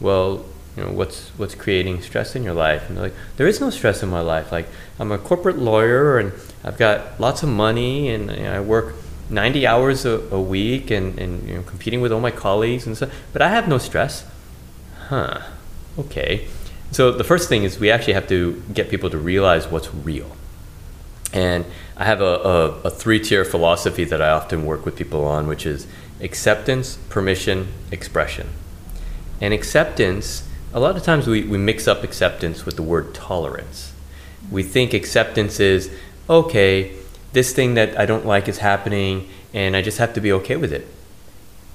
[0.00, 0.46] well,
[0.76, 2.88] you know, what's what's creating stress in your life?
[2.88, 4.52] And they're like, There is no stress in my life.
[4.52, 8.60] Like I'm a corporate lawyer and I've got lots of money and you know, I
[8.60, 8.94] work
[9.30, 12.96] 90 hours a, a week and, and you know, competing with all my colleagues and
[12.96, 14.24] stuff, but I have no stress.
[15.08, 15.40] Huh.
[15.98, 16.46] Okay.
[16.92, 20.36] So the first thing is we actually have to get people to realize what's real.
[21.32, 21.64] And
[21.96, 25.46] I have a, a, a three tier philosophy that I often work with people on,
[25.46, 25.86] which is
[26.20, 28.48] acceptance, permission, expression.
[29.40, 30.45] And acceptance,
[30.76, 33.94] a lot of times we, we mix up acceptance with the word tolerance.
[34.50, 35.90] We think acceptance is,
[36.28, 36.94] okay,
[37.32, 40.56] this thing that I don't like is happening, and I just have to be okay
[40.56, 40.86] with it.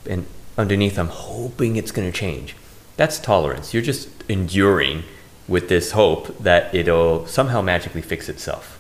[0.07, 2.55] And underneath, I'm hoping it's going to change.
[2.95, 3.73] That's tolerance.
[3.73, 5.01] You're just enduring
[5.47, 8.77] with this hope that it'll somehow magically fix itself.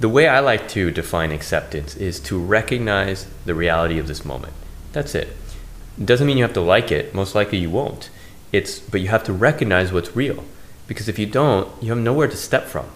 [0.00, 4.54] The way I like to define acceptance is to recognize the reality of this moment.
[4.92, 5.28] That's it.
[5.98, 7.14] It doesn't mean you have to like it.
[7.14, 8.08] Most likely you won't.
[8.52, 10.44] It's but you have to recognize what's real.
[10.86, 12.86] Because if you don't, you have nowhere to step from.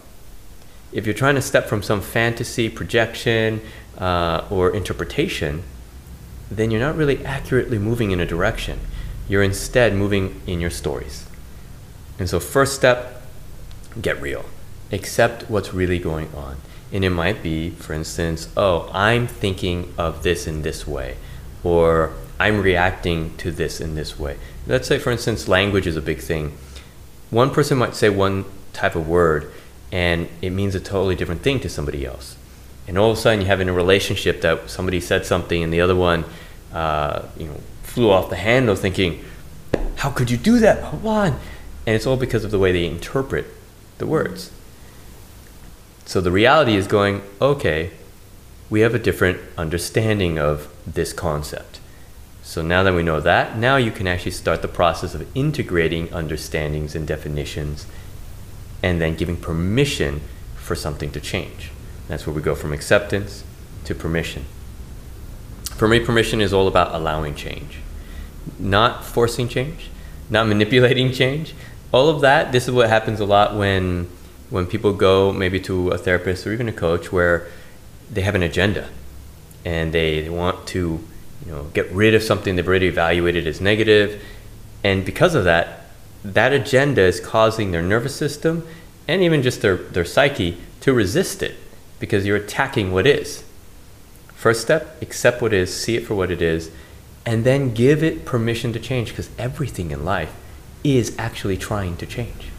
[0.92, 3.60] If you're trying to step from some fantasy, projection,
[3.98, 5.62] uh, or interpretation,
[6.50, 8.80] then you're not really accurately moving in a direction.
[9.28, 11.26] You're instead moving in your stories.
[12.18, 13.22] And so, first step,
[14.00, 14.44] get real.
[14.92, 16.56] Accept what's really going on.
[16.92, 21.16] And it might be, for instance, oh, I'm thinking of this in this way,
[21.64, 24.38] or I'm reacting to this in this way.
[24.66, 26.56] Let's say, for instance, language is a big thing.
[27.30, 29.52] One person might say one type of word,
[29.92, 32.36] and it means a totally different thing to somebody else.
[32.86, 35.72] And all of a sudden, you have in a relationship that somebody said something, and
[35.72, 36.24] the other one,
[36.72, 39.24] uh, you know, flew off the handle, thinking,
[39.96, 41.38] "How could you do that, Come on!"
[41.86, 43.46] And it's all because of the way they interpret
[43.98, 44.50] the words.
[46.06, 47.90] So the reality is going, okay,
[48.68, 51.80] we have a different understanding of this concept.
[52.44, 56.12] So now that we know that, now you can actually start the process of integrating
[56.12, 57.86] understandings and definitions
[58.82, 60.20] and then giving permission
[60.54, 61.70] for something to change.
[62.06, 63.44] That's where we go from acceptance
[63.86, 64.44] to permission.
[65.76, 67.78] For me, permission is all about allowing change,
[68.58, 69.88] not forcing change,
[70.28, 71.54] not manipulating change.
[71.92, 74.08] All of that, this is what happens a lot when
[74.50, 77.48] when people go maybe to a therapist or even a coach where
[78.12, 78.90] they have an agenda
[79.64, 81.00] and they want to
[81.44, 84.22] you know get rid of something they've already evaluated as negative
[84.82, 85.86] and because of that
[86.24, 88.66] that agenda is causing their nervous system
[89.06, 91.56] and even just their, their psyche to resist it
[91.98, 93.44] because you're attacking what is
[94.34, 96.70] first step accept what is see it for what it is
[97.26, 100.34] and then give it permission to change because everything in life
[100.82, 102.50] is actually trying to change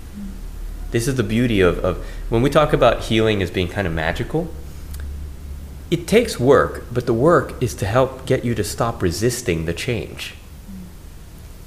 [0.95, 3.91] this is the beauty of, of when we talk about healing as being kind of
[3.91, 4.47] magical.
[5.91, 9.73] It takes work, but the work is to help get you to stop resisting the
[9.73, 10.33] change.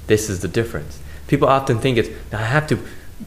[0.07, 0.99] This is the difference.
[1.27, 2.79] People often think it's, I have to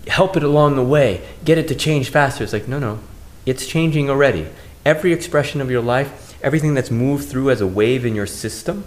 [0.08, 2.44] help it along the way, get it to change faster.
[2.44, 2.98] It's like, no, no,
[3.46, 4.48] it's changing already.
[4.84, 8.84] Every expression of your life, everything that's moved through as a wave in your system,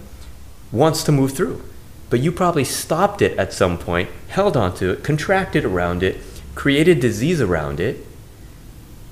[0.71, 1.63] wants to move through.
[2.09, 6.17] But you probably stopped it at some point, held onto it, contracted around it,
[6.53, 8.05] created disease around it,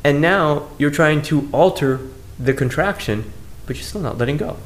[0.04, 2.02] and now you're trying to alter
[2.44, 3.32] the contraction,
[3.66, 4.58] but you're still not letting go.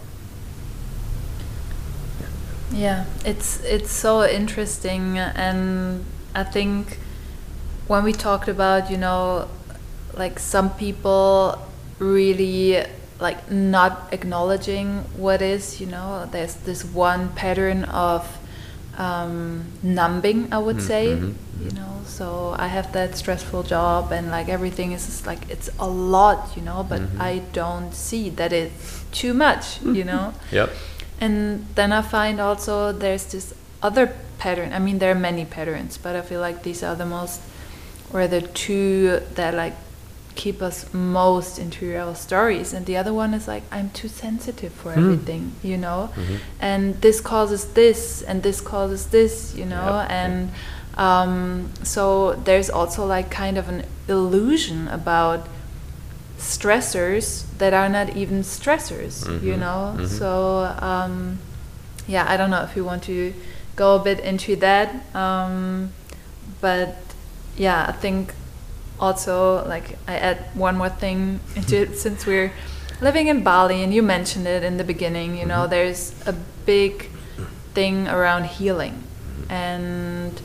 [2.72, 6.04] Yeah, it's it's so interesting, and
[6.36, 7.00] I think
[7.88, 9.48] when we talked about you know,
[10.14, 11.62] like some people
[12.00, 12.86] really
[13.20, 18.38] like not acknowledging what is you know there's this one pattern of
[18.98, 20.88] um, numbing i would mm -hmm.
[20.88, 21.64] say mm -hmm.
[21.66, 25.70] you know so I have that stressful job and like everything is just like it's
[25.78, 27.22] a lot, you know, but mm-hmm.
[27.22, 30.34] I don't see that it's too much, you know.
[30.52, 30.72] yep.
[31.20, 34.74] And then I find also there's this other pattern.
[34.74, 37.42] I mean, there are many patterns, but I feel like these are the most,
[38.14, 39.76] or the two that like
[40.44, 44.72] keep us most into our stories and the other one is like i'm too sensitive
[44.72, 44.98] for mm.
[44.98, 46.36] everything you know mm-hmm.
[46.62, 50.12] and this causes this and this causes this you know yep.
[50.12, 50.50] and
[50.98, 55.48] um, so there's also like kind of an illusion about
[56.40, 59.46] stressors that are not even stressors, mm -hmm.
[59.46, 59.94] you know?
[59.94, 60.18] Mm -hmm.
[60.18, 60.30] So,
[60.82, 61.40] um,
[62.08, 63.34] yeah, I don't know if you want to
[63.76, 64.90] go a bit into that.
[65.14, 65.90] Um,
[66.62, 66.90] but
[67.58, 68.34] yeah, I think
[69.00, 72.52] also, like, I add one more thing into it since we're
[73.02, 75.70] living in Bali and you mentioned it in the beginning, you know, mm -hmm.
[75.70, 76.34] there's a
[76.66, 77.10] big
[77.74, 78.96] thing around healing.
[79.50, 80.42] And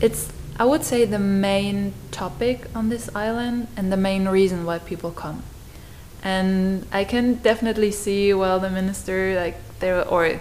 [0.00, 4.78] it's I would say the main topic on this island and the main reason why
[4.78, 5.42] people come.
[6.22, 10.40] And I can definitely see well the minister like there or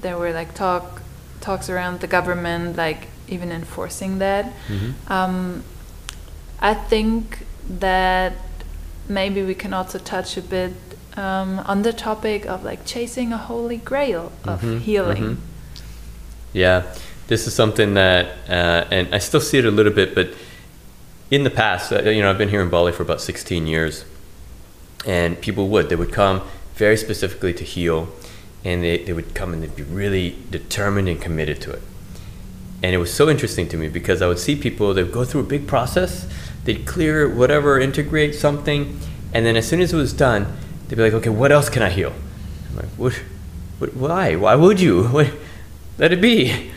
[0.00, 1.02] there were like talk
[1.40, 4.44] talks around the government like even enforcing that.
[4.68, 5.12] Mm-hmm.
[5.12, 5.64] Um,
[6.60, 8.34] I think that
[9.08, 10.72] maybe we can also touch a bit
[11.16, 15.22] um, on the topic of like chasing a holy grail of mm-hmm, healing.
[15.22, 15.42] Mm-hmm.
[16.52, 16.94] Yeah,
[17.28, 20.30] this is something that, uh, and I still see it a little bit, but
[21.30, 24.04] in the past, uh, you know, I've been here in Bali for about 16 years,
[25.04, 26.42] and people would, they would come
[26.74, 28.08] very specifically to heal,
[28.64, 31.82] and they, they would come and they'd be really determined and committed to it.
[32.82, 35.40] And it was so interesting to me because I would see people, they'd go through
[35.40, 36.28] a big process,
[36.66, 39.00] they'd clear whatever, integrate something,
[39.32, 40.52] and then as soon as it was done,
[40.88, 42.12] they'd be like, okay, what else can I heal?
[42.70, 43.14] I'm like, what,
[43.78, 44.36] what why?
[44.36, 45.04] Why would you?
[45.08, 45.32] What,
[45.98, 46.70] let it be.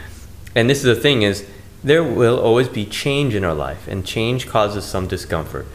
[0.55, 1.45] And this is the thing is,
[1.83, 5.65] there will always be change in our life, and change causes some discomfort.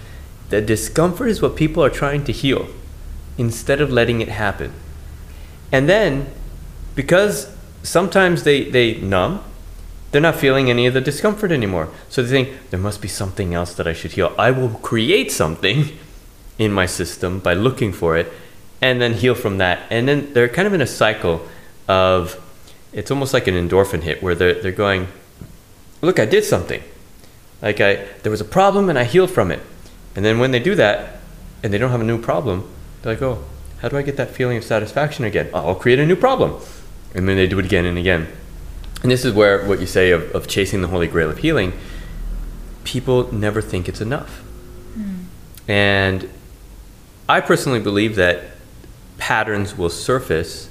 [0.50, 2.68] The discomfort is what people are trying to heal
[3.36, 4.72] instead of letting it happen.
[5.72, 6.26] And then,
[6.94, 9.42] because sometimes they, they numb,
[10.14, 11.88] they're not feeling any of the discomfort anymore.
[12.08, 14.32] So they think, there must be something else that I should heal.
[14.38, 15.86] I will create something
[16.58, 18.32] in my system by looking for it
[18.80, 19.80] and then heal from that.
[19.90, 21.44] And then they're kind of in a cycle
[21.88, 22.40] of,
[22.92, 25.08] it's almost like an endorphin hit where they're, they're going,
[26.00, 26.80] look, I did something.
[27.60, 29.62] Like I, there was a problem and I healed from it.
[30.14, 31.18] And then when they do that
[31.64, 32.70] and they don't have a new problem,
[33.02, 33.42] they're like, oh,
[33.80, 35.50] how do I get that feeling of satisfaction again?
[35.52, 36.62] Oh, I'll create a new problem.
[37.16, 38.28] And then they do it again and again.
[39.04, 41.72] And this is where what you say of, of chasing the holy grail of healing,
[42.82, 44.42] people never think it's enough.
[44.98, 45.24] Mm.
[45.68, 46.30] And
[47.28, 48.42] I personally believe that
[49.16, 50.68] patterns will surface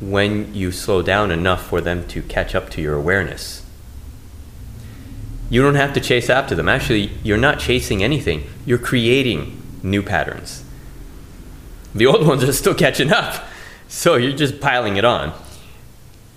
[0.00, 3.64] when you slow down enough for them to catch up to your awareness
[5.50, 6.68] you don't have to chase after them.
[6.68, 10.64] Actually, you're not chasing anything, you're creating new patterns.
[11.94, 13.44] The old ones are still catching up,
[13.88, 15.32] so you're just piling it on.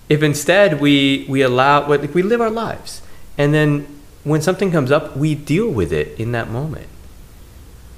[0.08, 3.02] If instead we, we allow, we live our lives,
[3.36, 3.86] and then
[4.24, 6.86] when something comes up, we deal with it in that moment.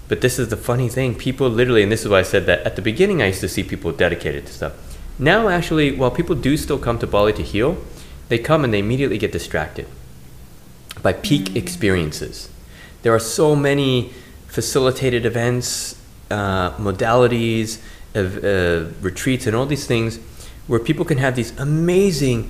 [0.08, 2.60] But this is the funny thing people literally, and this is why I said that
[2.60, 4.72] at the beginning I used to see people dedicated to stuff.
[5.18, 7.78] Now, actually, while people do still come to Bali to heal,
[8.28, 9.86] they come and they immediately get distracted
[11.02, 12.48] by peak experiences.
[13.02, 14.12] There are so many
[14.48, 16.00] facilitated events,
[16.30, 17.78] uh, modalities,
[18.14, 20.18] uh, retreats, and all these things
[20.70, 22.48] where people can have these amazing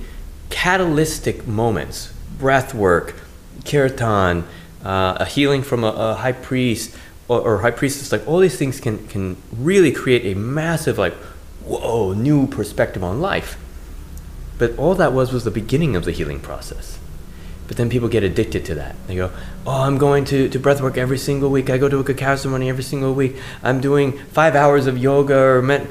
[0.51, 3.15] catalytic moments breath work,
[3.65, 4.43] kirtan,
[4.85, 6.95] uh, a healing from a, a high priest
[7.27, 8.11] or, or, high priestess.
[8.11, 11.15] Like all these things can, can really create a massive, like,
[11.65, 13.57] whoa, new perspective on life.
[14.59, 16.99] But all that was was the beginning of the healing process.
[17.67, 18.95] But then people get addicted to that.
[19.07, 19.31] They go,
[19.65, 21.71] oh, I'm going to, to breath work every single week.
[21.71, 23.37] I go to a cacao ceremony every single week.
[23.63, 25.89] I'm doing five hours of yoga or med.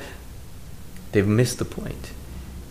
[1.10, 2.12] They've missed the point.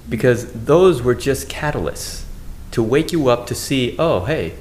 [0.10, 2.24] Because those were just catalysts
[2.72, 4.56] to wake you up to see, oh, hey,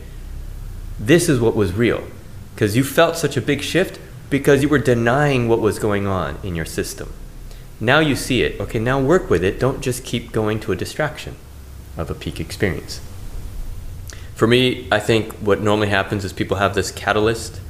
[0.99, 2.05] this is what was real.
[2.55, 3.99] Because you felt such a big shift
[4.31, 7.13] because you were denying what was going on in your system.
[7.81, 8.61] Now you see it.
[8.61, 9.61] Okay, now work with it.
[9.61, 11.37] Don't just keep going to a distraction
[11.97, 13.01] of a peak experience.
[14.35, 17.61] For me, I think what normally happens is people have this catalyst,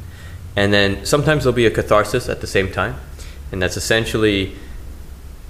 [0.56, 2.96] and then sometimes there'll be a catharsis at the same time.
[3.52, 4.54] And that's essentially,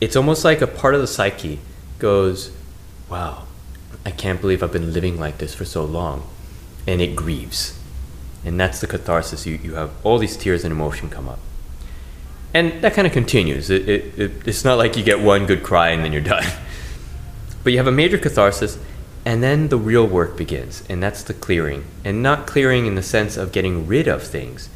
[0.01, 1.59] it's almost like a part of the psyche
[1.99, 2.53] goes,
[3.09, 3.44] wow,
[4.05, 6.26] I can't believe I've been living like this for so long.
[6.86, 7.78] And it grieves.
[8.44, 9.46] And that's the catharsis.
[9.46, 11.40] You, you have all these tears and emotion come up.
[12.55, 13.68] And that kind of continues.
[13.68, 16.46] It, it, it, it's not like you get one good cry and then you're done.
[17.62, 18.78] But you have a major catharsis,
[19.24, 21.84] and then the real work begins, and that's the clearing.
[22.05, 24.70] And not clearing in the sense of getting rid of things,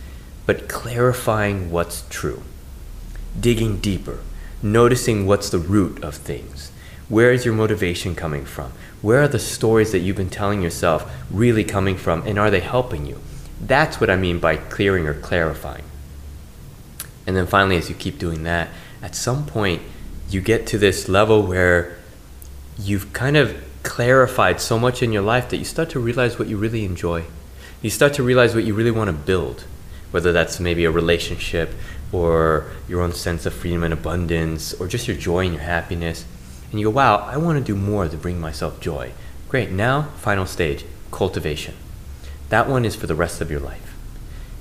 [0.44, 2.42] but clarifying what's true.
[3.38, 4.18] Digging deeper,
[4.62, 6.71] noticing what's the root of things.
[7.12, 8.72] Where is your motivation coming from?
[9.02, 12.60] Where are the stories that you've been telling yourself really coming from, and are they
[12.60, 13.20] helping you?
[13.60, 15.84] That's what I mean by clearing or clarifying.
[17.26, 18.70] And then finally, as you keep doing that,
[19.02, 19.82] at some point,
[20.30, 21.98] you get to this level where
[22.78, 26.48] you've kind of clarified so much in your life that you start to realize what
[26.48, 27.24] you really enjoy.
[27.82, 29.66] You start to realize what you really want to build,
[30.12, 31.74] whether that's maybe a relationship
[32.10, 36.24] or your own sense of freedom and abundance or just your joy and your happiness.
[36.72, 39.12] And you go, wow, I want to do more to bring myself joy.
[39.48, 41.74] Great, now, final stage cultivation.
[42.48, 43.94] That one is for the rest of your life.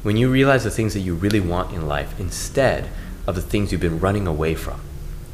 [0.04, 2.90] When you realize the things that you really want in life instead
[3.26, 4.82] of the things you've been running away from.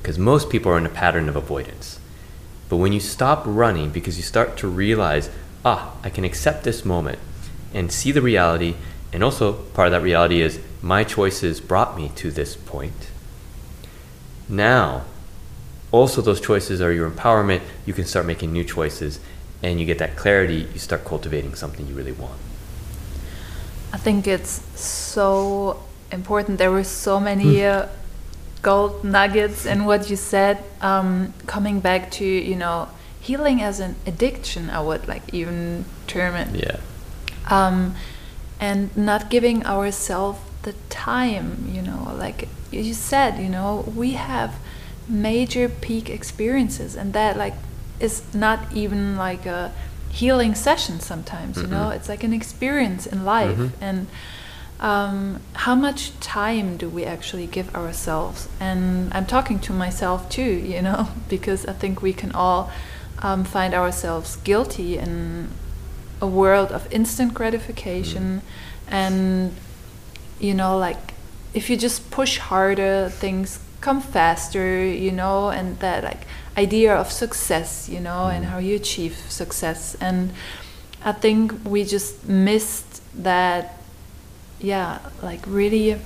[0.02, 2.00] Because most people are in a pattern of avoidance.
[2.70, 5.30] But when you stop running because you start to realize,
[5.66, 7.20] ah, I can accept this moment
[7.74, 8.76] and see the reality,
[9.12, 13.10] and also part of that reality is my choices brought me to this point.
[14.48, 15.06] Now,
[15.92, 17.62] also those choices are your empowerment.
[17.86, 19.20] You can start making new choices
[19.64, 20.68] and you get that clarity.
[20.74, 22.40] You start cultivating something you really want.
[23.94, 26.58] I think it's so important.
[26.58, 27.56] There were so many.
[27.56, 27.86] Mm.
[27.86, 27.88] Uh,
[28.62, 30.62] gold nuggets in what you said.
[30.82, 32.90] Um, coming back to you know
[33.22, 36.50] healing as an addiction, I would like even term it.
[36.66, 36.78] Yeah.
[37.50, 37.96] Um,
[38.60, 44.56] and not giving ourselves the time, you know, like you said, you know, we have
[45.10, 47.54] major peak experiences, and that like
[48.00, 49.72] is not even like a
[50.10, 51.00] healing session.
[51.00, 53.72] Sometimes, you know, it's like an experience in life, Mhm.
[53.82, 54.08] and
[54.80, 58.48] um, how much time do we actually give ourselves?
[58.60, 60.44] And I'm talking to myself too,
[60.74, 62.70] you know, because I think we can all
[63.24, 65.50] um, find ourselves guilty in
[66.22, 68.42] a world of instant gratification
[68.90, 69.54] and
[70.40, 71.14] you know like
[71.54, 76.22] if you just push harder things come faster you know and that like
[76.58, 78.50] idea of success you know and mm.
[78.50, 79.96] how you achieve success.
[80.02, 80.34] And
[81.06, 83.80] i think we just missed that
[84.60, 86.00] yeah like really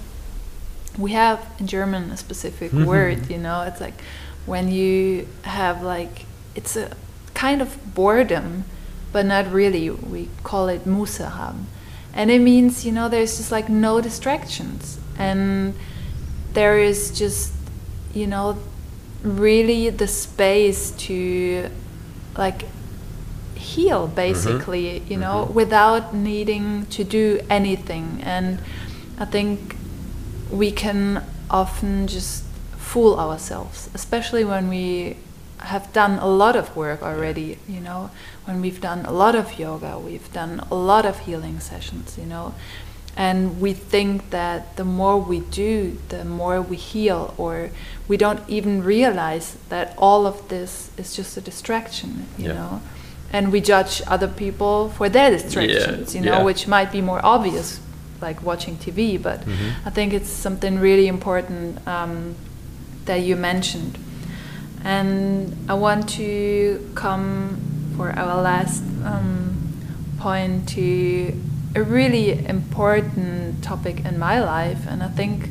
[0.97, 2.85] we have in german a specific mm-hmm.
[2.85, 4.01] word you know it's like
[4.45, 6.25] when you have like
[6.55, 6.91] it's a
[7.33, 8.65] kind of boredom
[9.13, 11.67] but not really we call it Muße haben
[12.13, 15.73] and it means you know there's just like no distractions and
[16.53, 17.53] there is just
[18.13, 18.57] you know
[19.23, 21.69] really the space to
[22.37, 22.65] like
[23.55, 24.15] heal mm-hmm.
[24.15, 25.53] basically you know mm-hmm.
[25.53, 28.21] without needing to do anything.
[28.23, 28.59] And
[29.19, 29.75] i think
[30.49, 32.43] we can often just
[32.77, 35.15] fool ourselves especially when we
[35.59, 38.09] have done a lot of work already you know.
[38.45, 42.25] When we've done a lot of yoga we've done a lot of healing sessions you
[42.25, 42.55] know
[43.17, 47.69] and we think that the more we do the more we heal or
[48.07, 52.53] we don't even realize that all of this is just a distraction you Yeah.
[52.53, 52.81] know
[53.33, 56.43] and we judge other people for their distractions you know yeah.
[56.43, 57.79] which might be more obvious
[58.21, 59.71] like watching tv but Mhm.
[59.85, 62.35] i think it's something really important um,
[63.05, 63.97] that you mentioned
[64.83, 67.57] and i want to come
[67.97, 69.57] for our last um,
[70.19, 71.33] point to
[71.75, 75.49] a really important topic in my life and i think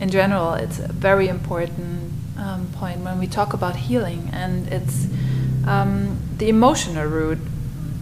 [0.00, 5.06] in general it's a very important um, point when we talk about healing and it's
[5.66, 7.38] um, the emotional root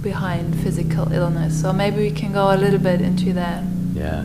[0.02, 3.64] behind physical illness so maybe we can go a little bit into that
[3.94, 4.24] Yeah.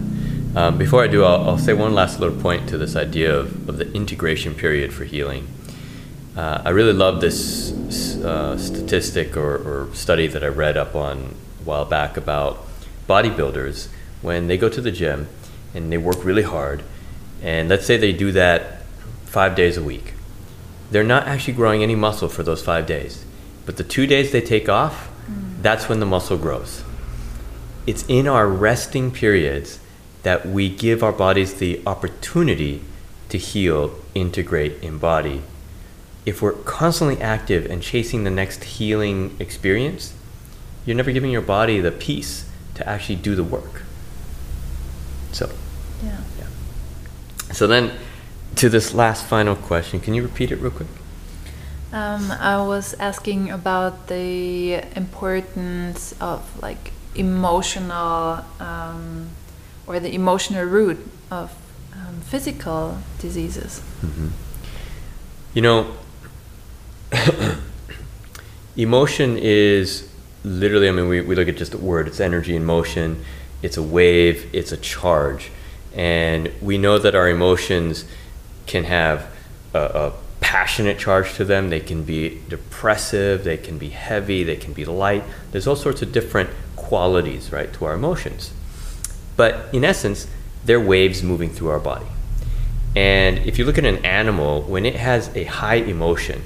[0.55, 3.67] Um, before I do, I'll, I'll say one last little point to this idea of,
[3.67, 5.47] of the integration period for healing.
[6.37, 7.71] Uh, I really love this
[8.23, 12.63] uh, statistic or, or study that I read up on a while back about
[13.07, 13.87] bodybuilders
[14.21, 15.27] when they go to the gym
[15.73, 16.83] and they work really hard,
[17.41, 18.83] and let's say they do that
[19.25, 20.13] five days a week.
[20.91, 23.25] They're not actually growing any muscle for those five days,
[23.65, 25.61] but the two days they take off, mm.
[25.61, 26.83] that's when the muscle grows
[27.85, 29.79] it's in our resting periods
[30.23, 32.81] that we give our bodies the opportunity
[33.29, 35.41] to heal, integrate, embody.
[36.25, 40.13] If we're constantly active and chasing the next healing experience,
[40.85, 42.49] you're never giving your body the peace
[42.83, 43.83] to actually do the work.
[45.31, 45.49] So,
[46.03, 46.17] yeah
[47.53, 47.91] so then
[48.55, 50.87] to this last final question, can you repeat it real quick?
[51.91, 59.29] Um, I was asking about the importance of like emotional um,
[59.85, 60.97] or the emotional root
[61.29, 61.53] of
[61.93, 63.81] um, physical diseases.
[65.53, 65.93] You know,
[68.75, 70.09] emotion is
[70.43, 73.23] literally, I mean, we, we look at just the word, it's energy in motion,
[73.61, 75.51] it's a wave, it's a charge.
[75.95, 78.05] And we know that our emotions
[78.65, 79.29] can have
[79.73, 84.55] a, a passionate charge to them, they can be depressive, they can be heavy, they
[84.55, 85.23] can be light.
[85.51, 88.53] There's all sorts of different qualities, right, to our emotions.
[89.35, 90.27] But in essence,
[90.65, 92.05] they're waves moving through our body.
[92.95, 96.43] And if you look at an animal, when it has a high emotion,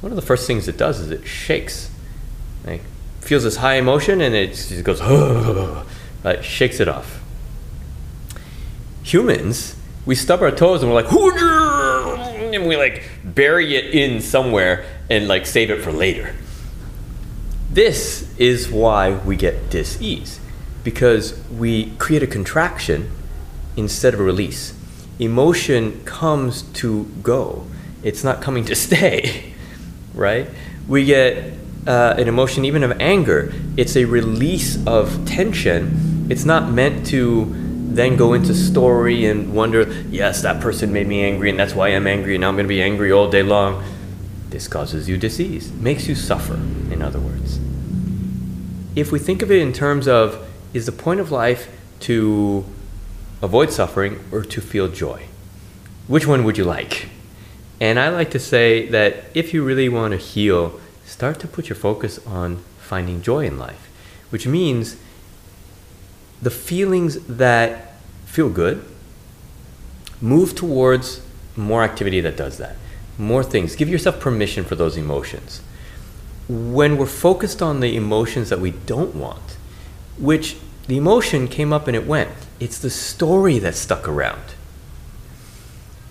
[0.00, 1.90] one of the first things it does is it shakes.
[2.64, 2.82] Like
[3.26, 5.00] feels this high emotion and it just goes,
[6.24, 7.20] like shakes it off.
[9.02, 11.12] Humans, we stub our toes and we're like,
[12.54, 16.34] and we like bury it in somewhere and like save it for later.
[17.70, 20.40] This is why we get dis-ease
[20.84, 23.10] because we create a contraction
[23.76, 24.72] instead of a release.
[25.18, 27.66] Emotion comes to go.
[28.04, 29.52] It's not coming to stay,
[30.14, 30.48] right?
[30.86, 31.52] We get
[31.86, 33.52] uh, an emotion even of anger.
[33.76, 36.26] It's a release of tension.
[36.30, 37.46] It's not meant to
[37.88, 41.88] then go into story and wonder, yes, that person made me angry and that's why
[41.88, 43.82] I'm angry and now I'm going to be angry all day long.
[44.50, 47.58] This causes you disease, makes you suffer, in other words.
[48.94, 51.68] If we think of it in terms of is the point of life
[52.00, 52.64] to
[53.40, 55.26] avoid suffering or to feel joy?
[56.06, 57.08] which one would you like?
[57.80, 61.68] And I like to say that if you really want to heal, start to put
[61.68, 63.88] your focus on finding joy in life,
[64.30, 64.96] which means
[66.42, 67.94] the feelings that
[68.26, 68.84] feel good,
[70.20, 71.22] move towards
[71.56, 72.76] more activity that does that,
[73.16, 73.76] more things.
[73.76, 75.62] Give yourself permission for those emotions.
[76.48, 79.56] When we're focused on the emotions that we don't want,
[80.18, 82.30] which the emotion came up and it went,
[82.60, 84.54] it's the story that's stuck around.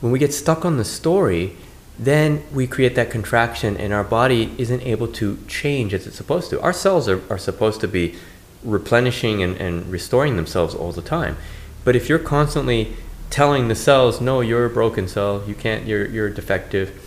[0.01, 1.55] When we get stuck on the story,
[1.97, 6.49] then we create that contraction and our body isn't able to change as it's supposed
[6.49, 6.61] to.
[6.61, 8.15] Our cells are, are supposed to be
[8.63, 11.37] replenishing and, and restoring themselves all the time.
[11.83, 12.95] But if you're constantly
[13.29, 17.01] telling the cells, no, you're a broken cell, you can't, you're, you're defective,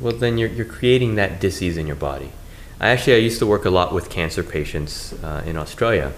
[0.00, 2.32] well, then you're, you're creating that disease in your body.
[2.80, 6.12] I actually, I used to work a lot with cancer patients uh, in Australia.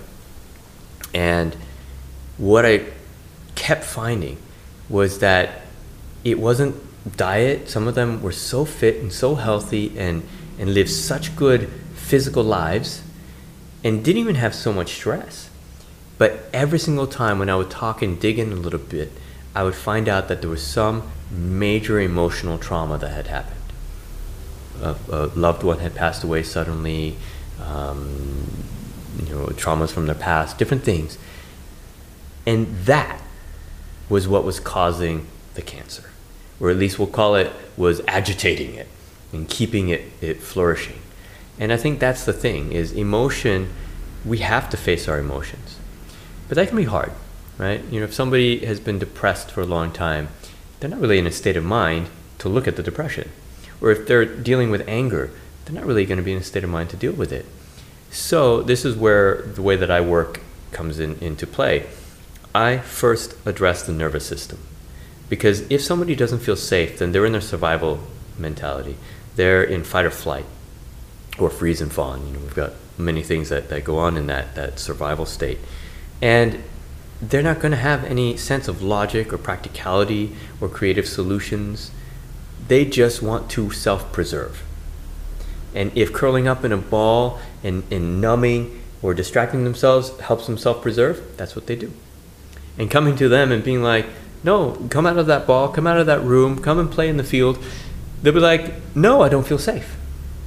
[1.14, 1.54] And
[2.38, 2.86] what I
[3.54, 4.38] kept finding
[4.88, 5.62] was that
[6.24, 6.74] it wasn't
[7.16, 7.68] diet.
[7.68, 10.26] Some of them were so fit and so healthy and,
[10.58, 13.02] and lived such good physical lives
[13.84, 15.50] and didn't even have so much stress.
[16.18, 19.12] But every single time when I would talk and dig in a little bit,
[19.54, 23.56] I would find out that there was some major emotional trauma that had happened.
[24.82, 27.16] A, a loved one had passed away suddenly,
[27.60, 28.46] um,
[29.22, 31.18] you know, traumas from their past, different things.
[32.46, 33.20] And that
[34.08, 36.10] was what was causing the cancer,
[36.60, 38.88] or at least we'll call it was agitating it
[39.32, 41.00] and keeping it, it flourishing.
[41.58, 43.70] And I think that's the thing is emotion,
[44.24, 45.78] we have to face our emotions.
[46.48, 47.12] But that can be hard,
[47.58, 47.82] right?
[47.84, 50.28] You know, if somebody has been depressed for a long time,
[50.80, 53.30] they're not really in a state of mind to look at the depression.
[53.80, 55.30] Or if they're dealing with anger,
[55.64, 57.46] they're not really going to be in a state of mind to deal with it.
[58.10, 60.40] So this is where the way that I work
[60.72, 61.86] comes in, into play.
[62.54, 64.58] I first address the nervous system.
[65.28, 68.00] Because if somebody doesn't feel safe, then they're in their survival
[68.38, 68.96] mentality.
[69.34, 70.46] They're in fight or flight
[71.38, 72.26] or freeze and fawn.
[72.26, 75.58] You know, we've got many things that, that go on in that, that survival state.
[76.22, 76.62] And
[77.20, 81.90] they're not going to have any sense of logic or practicality or creative solutions.
[82.68, 84.62] They just want to self preserve.
[85.74, 90.56] And if curling up in a ball and, and numbing or distracting themselves helps them
[90.56, 91.92] self preserve, that's what they do.
[92.78, 94.06] And coming to them and being like,
[94.46, 97.16] no, come out of that ball, come out of that room, come and play in
[97.16, 97.62] the field,
[98.22, 99.96] they'll be like, no, I don't feel safe.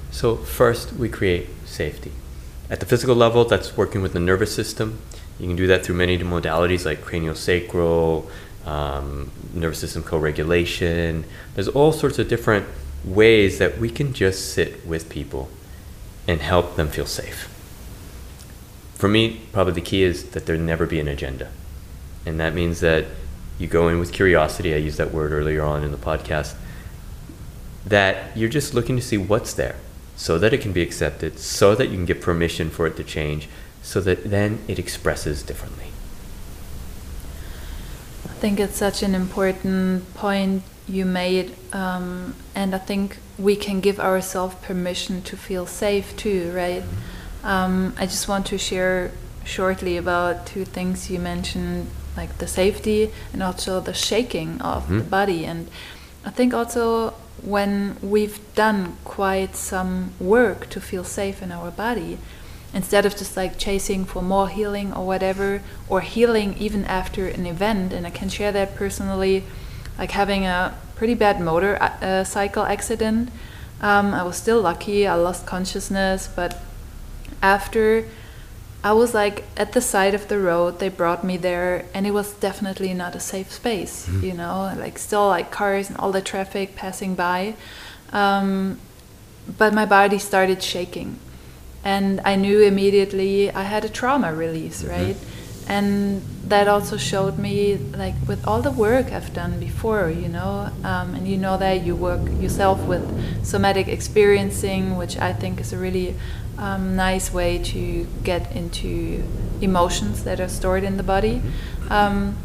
[0.09, 2.13] So, first, we create safety.
[2.69, 4.99] At the physical level, that's working with the nervous system.
[5.37, 8.25] You can do that through many modalities like craniosacral,
[8.65, 11.25] um, nervous system co regulation.
[11.55, 12.67] There's all sorts of different
[13.03, 15.49] ways that we can just sit with people
[16.27, 17.47] and help them feel safe.
[18.95, 21.51] For me, probably the key is that there never be an agenda.
[22.25, 23.05] And that means that
[23.59, 24.73] you go in with curiosity.
[24.73, 26.55] I used that word earlier on in the podcast.
[27.85, 29.75] That you're just looking to see what's there
[30.15, 33.03] so that it can be accepted, so that you can get permission for it to
[33.03, 33.47] change,
[33.81, 35.85] so that then it expresses differently.
[38.25, 43.79] I think it's such an important point you made, um, and I think we can
[43.79, 46.83] give ourselves permission to feel safe too, right?
[46.83, 47.47] Mm-hmm.
[47.47, 49.11] Um, I just want to share
[49.45, 51.89] shortly about two things you mentioned,
[52.21, 53.01] like the safety
[53.33, 54.99] and also the shaking of mm-hmm.
[54.99, 55.41] the body.
[55.51, 55.61] And
[56.29, 57.13] I think also
[57.55, 58.81] when we've done
[59.17, 62.17] quite some work to feel safe in our body,
[62.73, 67.45] instead of just like chasing for more healing or whatever, or healing even after an
[67.45, 69.43] event, and I can share that personally,
[69.97, 73.29] like having a pretty bad motorcycle uh, accident.
[73.81, 76.51] Um, I was still lucky, I lost consciousness, but
[77.41, 78.05] after
[78.83, 80.79] I was like at the side of the road.
[80.79, 84.07] They brought me there, and it was definitely not a safe space.
[84.07, 84.25] Mm-hmm.
[84.25, 87.55] You know, like still like cars and all the traffic passing by.
[88.13, 88.79] Um,
[89.57, 91.19] but my body started shaking,
[91.83, 94.91] and I knew immediately I had a trauma release, mm-hmm.
[94.91, 95.17] right?
[95.67, 100.71] And that also showed me, like with all the work I've done before, you know,
[100.83, 103.05] um, and you know that you work yourself with
[103.45, 106.15] somatic experiencing, which I think is a really
[106.59, 109.23] um, nice way to get into
[109.61, 111.41] emotions that are stored in the body.
[111.89, 112.37] Um,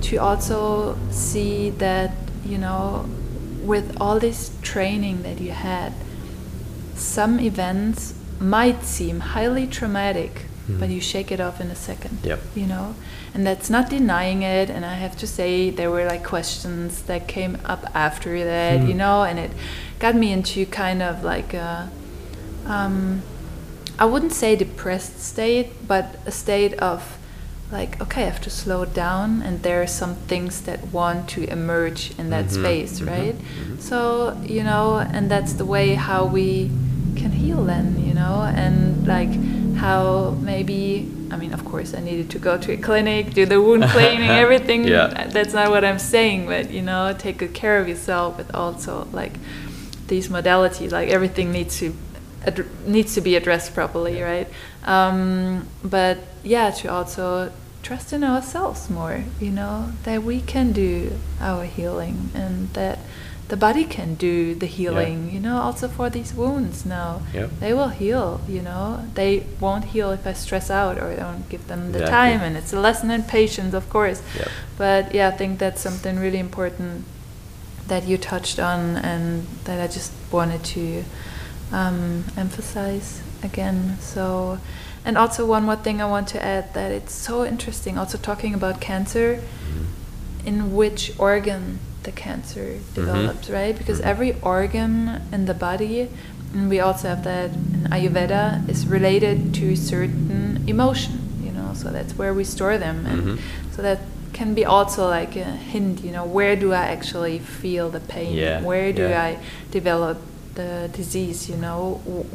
[0.00, 2.12] to also see that,
[2.44, 3.08] you know,
[3.62, 5.92] with all this training that you had,
[6.94, 10.80] some events might seem highly traumatic, mm.
[10.80, 12.18] but you shake it off in a second.
[12.22, 12.40] Yep.
[12.54, 12.94] You know,
[13.34, 14.70] and that's not denying it.
[14.70, 18.88] And I have to say, there were like questions that came up after that, mm.
[18.88, 19.50] you know, and it
[19.98, 21.90] got me into kind of like a.
[22.66, 23.22] Um,
[23.98, 27.18] I wouldn't say depressed state, but a state of
[27.70, 31.40] like okay i have to slow down and there are some things that want to
[31.50, 33.36] emerge in that Mhm, space mhm, right?
[33.38, 33.78] Mhm.
[33.78, 36.70] so you know and that's the way how we
[37.14, 38.36] can heal then you know?
[38.62, 39.28] And like
[39.76, 40.80] how maybe
[41.30, 44.30] i mean of course i needed to go to a clinic do the wound cleaning
[44.30, 44.80] everything.
[44.88, 45.26] Yeah.
[45.36, 49.06] that's not what i'm saying but you know take good care of yourself but also
[49.12, 49.34] like
[50.06, 51.92] these modalities like everything needs to
[52.86, 54.48] needs to be addressed properly right
[54.84, 61.12] um, but yeah to also trust in ourselves more you know that we can do
[61.40, 62.98] our healing and that
[63.48, 67.50] the body can do the healing you know also for these wounds now Yep.
[67.60, 71.66] they will heal you know they won't heal if i stress out or don't give
[71.66, 72.12] them the Exactly.
[72.38, 74.48] time and it's a lesson in patience of course Yep.
[74.76, 77.04] but yeah i think that's something really important
[77.86, 81.04] that you touched on and that i just wanted to
[81.72, 84.58] um, emphasize again so
[85.04, 88.52] and also one more thing i want to add that it's so interesting also talking
[88.54, 89.40] about cancer
[90.44, 93.76] in which organ the cancer develops, right?
[93.76, 94.04] Because Mhm.
[94.12, 96.08] every organ in the body,
[96.54, 101.90] and we also have that in Ayurveda, is related to certain emotion, you know, so
[101.90, 103.04] that's where we store them.
[103.04, 103.38] And Mhm.
[103.74, 103.98] so that
[104.32, 108.34] can be also like a hint, you know, where do I actually feel the pain?
[108.34, 109.22] Yeah, Where do yeah.
[109.22, 109.36] I
[109.70, 110.16] develop
[110.60, 111.80] the disease, you know?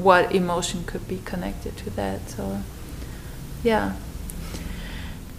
[0.07, 2.19] What emotion could be connected to that?
[2.35, 2.43] So,
[3.63, 3.93] yeah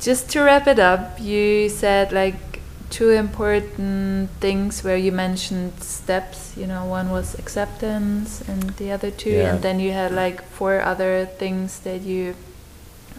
[0.05, 2.37] just to wrap it up, you said like
[2.91, 6.53] two important things where you mentioned steps.
[6.57, 9.55] You know, one was acceptance, and the other two, Yeah.
[9.55, 12.35] and then you had like four other things that you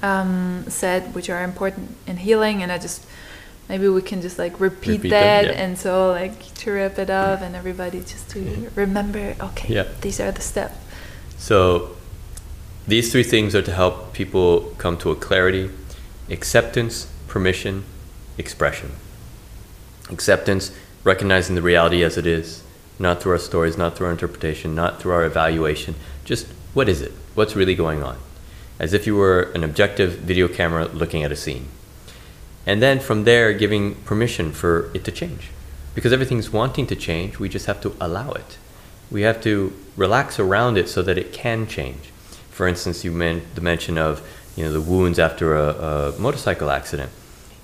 [0.04, 2.62] um, said which are important in healing.
[2.62, 3.02] And I just
[3.70, 5.52] maybe we can just like repeat, Repeat them, that, yeah.
[5.52, 8.80] and so like to wrap it up, and everybody just to mm-hmm.
[8.80, 9.36] remember.
[9.40, 9.88] Okay, Yeah.
[10.02, 10.78] these are the steps.
[11.38, 11.96] So
[12.88, 15.70] these three things are to help people come to a clarity
[16.30, 17.84] acceptance, permission,
[18.38, 18.92] expression.
[20.10, 20.72] Acceptance,
[21.04, 22.64] recognizing the reality as it is,
[22.98, 25.96] not through our stories, not through our interpretation, not through our evaluation.
[26.24, 27.12] Just what is it?
[27.36, 28.18] What's really going on?
[28.80, 31.68] As if you were an objective video camera looking at a scene.
[32.66, 35.50] And then from there, giving permission for it to change.
[35.94, 38.58] Because everything's wanting to change, we just have to allow it.
[39.12, 42.12] We have to relax around it so that it can change.
[42.50, 46.72] For instance, you meant the mention of you know the wounds after a, a motorcycle
[46.72, 47.12] accident.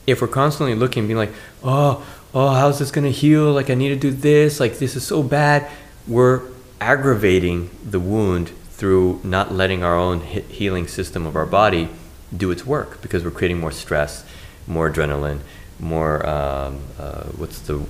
[0.05, 1.33] If we're constantly looking, being like,
[1.63, 3.51] oh, oh, how's this gonna heal?
[3.51, 4.59] Like I need to do this.
[4.59, 5.69] Like this is so bad.
[6.07, 6.41] We're
[6.79, 11.89] aggravating the wound through not letting our own healing system of our body
[12.35, 14.25] do its work because we're creating more stress,
[14.71, 15.39] more adrenaline,
[15.79, 17.85] more um, uh, what's the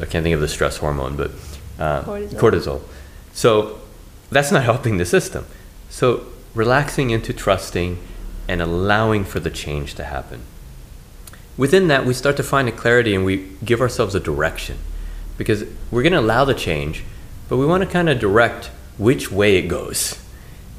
[0.00, 1.30] I can't think of the stress hormone, but
[1.78, 2.38] uh, Cortisol.
[2.38, 2.82] cortisol.
[3.32, 3.80] So
[4.30, 5.46] that's not helping the system.
[5.88, 7.98] So relaxing into trusting
[8.48, 10.42] and allowing for the change to happen.
[11.56, 14.78] Within that, we start to find a clarity and we give ourselves a direction
[15.38, 17.04] because we're going to allow the change,
[17.48, 18.66] but we want to kind of direct
[18.98, 20.20] which way it goes.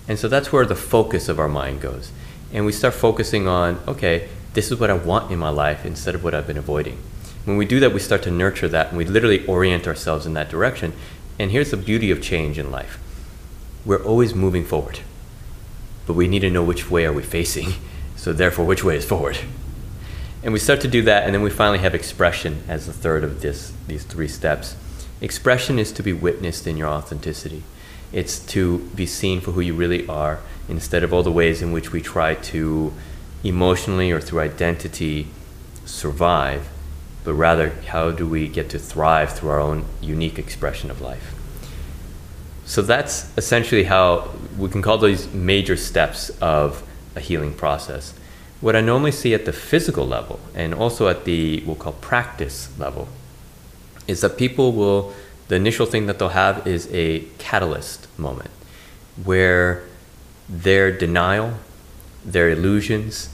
[0.08, 2.12] And so that's where the focus of our mind goes.
[2.54, 6.16] And we start focusing on, okay, this is what I want in my life instead
[6.16, 6.98] of what I've been avoiding.
[7.46, 10.34] When we do that, we start to nurture that and we literally orient ourselves in
[10.34, 10.94] that direction.
[11.38, 12.98] And here's the beauty of change in life
[13.86, 15.02] we're always moving forward,
[16.08, 17.74] but we need to know which way are we facing.
[18.16, 19.38] So, therefore, which way is forward?
[20.42, 23.24] And we start to do that, and then we finally have expression as the third
[23.24, 24.76] of this, these three steps.
[25.22, 27.62] Expression is to be witnessed in your authenticity.
[28.12, 31.72] It's to be seen for who you really are instead of all the ways in
[31.72, 32.92] which we try to
[33.48, 35.28] emotionally or through identity
[35.86, 36.68] survive,
[37.24, 41.34] but rather how do we get to thrive through our own unique expression of life.
[42.66, 46.84] So that's essentially how we can call these major steps of
[47.16, 48.14] a healing process.
[48.60, 52.78] What I normally see at the physical level and also at the we'll call practice
[52.78, 53.08] level
[54.08, 55.14] is that people will
[55.48, 58.52] the initial thing that they'll have is a catalyst moment
[59.24, 59.84] where
[60.50, 61.54] their denial,
[62.26, 63.30] their illusions,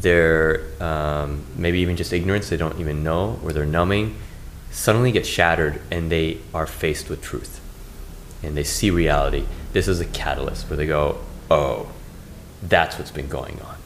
[0.00, 4.16] their um, maybe even just ignorance they don't even know or they're numbing
[4.70, 7.60] suddenly get shattered and they are faced with truth
[8.42, 9.46] and they see reality.
[9.72, 11.20] This is a catalyst where they go,
[11.50, 11.88] oh,
[12.62, 13.76] that's what's been going on.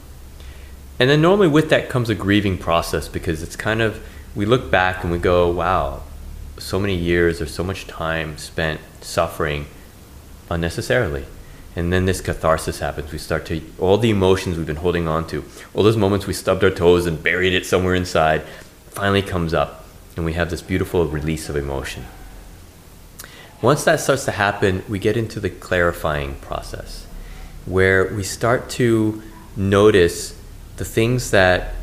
[0.99, 4.03] And then normally with that comes a grieving process because it's kind of,
[4.35, 6.03] we look back and we go, wow,
[6.57, 9.67] so many years or so much time spent suffering
[10.49, 11.25] unnecessarily.
[11.79, 13.13] And then this catharsis happens.
[13.13, 16.33] We start to, all the emotions we've been holding on to, all those moments we
[16.33, 18.41] stubbed our toes and buried it somewhere inside,
[18.89, 19.85] finally comes up.
[20.17, 22.03] And we have this beautiful release of emotion.
[23.61, 27.07] Once that starts to happen, we get into the clarifying process
[27.65, 29.21] where we start to
[29.55, 30.37] notice
[30.75, 31.75] the things that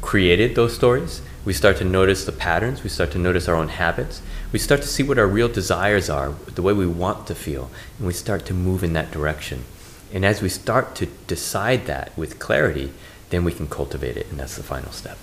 [0.00, 3.68] created those stories, we start to notice the patterns, we start to notice our own
[3.68, 4.22] habits,
[4.54, 7.72] we start to see what our real desires are, the way we want to feel,
[7.98, 9.64] and we start to move in that direction.
[10.12, 12.92] And as we start to decide that with clarity,
[13.30, 15.18] then we can cultivate it, and that's the final step.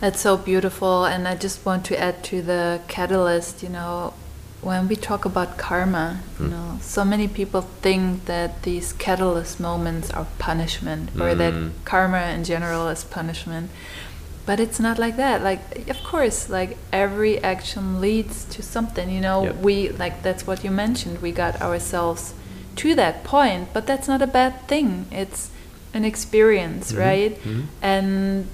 [0.00, 4.14] That's so beautiful, and I just want to add to the catalyst, you know,
[4.62, 6.50] when we talk about karma, you hmm.
[6.50, 11.38] know, so many people think that these catalyst moments are punishment or mm.
[11.38, 13.70] that karma in general is punishment.
[14.46, 15.42] But it's not like that.
[15.42, 19.56] Like, of course, like every action leads to something, you know, yep.
[19.56, 21.20] we, like, that's what you mentioned.
[21.20, 22.32] We got ourselves
[22.76, 25.06] to that point, but that's not a bad thing.
[25.10, 25.50] It's
[25.92, 27.00] an experience, mm-hmm.
[27.00, 27.34] right?
[27.42, 27.62] Mm-hmm.
[27.82, 28.48] And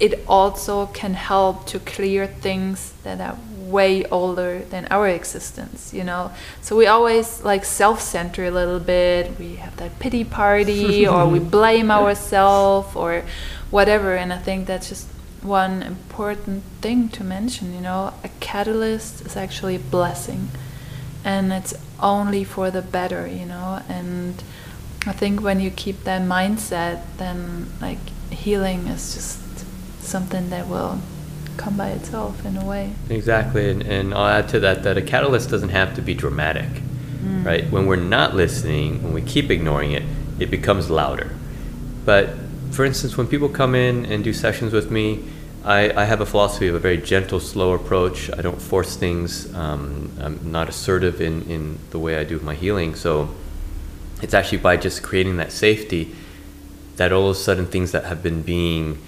[0.00, 6.02] it also can help to clear things that are way older than our existence you
[6.02, 6.32] know
[6.62, 11.38] so we always like self-center a little bit we have that pity party or we
[11.58, 13.22] blame ourselves or
[13.70, 15.06] whatever and i think that's just
[15.42, 20.48] one important thing to mention you know a catalyst is actually a blessing
[21.24, 24.42] and it's only for the better you know and
[25.06, 27.98] i think when you keep that mindset then like
[28.30, 29.40] healing is just
[30.00, 31.00] something that will
[31.58, 32.92] come by itself in a way.
[33.10, 36.70] Exactly, and, and I'll add to that that a catalyst doesn't have to be dramatic,
[37.22, 37.44] mm.
[37.44, 37.70] right?
[37.70, 40.04] When we're not listening, when we keep ignoring it,
[40.38, 41.30] it becomes louder.
[42.06, 42.30] But
[42.70, 45.24] for instance, when people come in and do sessions with me,
[45.64, 48.30] I, I have a philosophy of a very gentle, slow approach.
[48.30, 49.52] I don't force things.
[49.54, 52.94] Um, I'm not assertive in, in the way I do my healing.
[52.94, 53.34] So
[54.22, 56.14] it's actually by just creating that safety
[56.96, 58.98] that all of a sudden things that have been being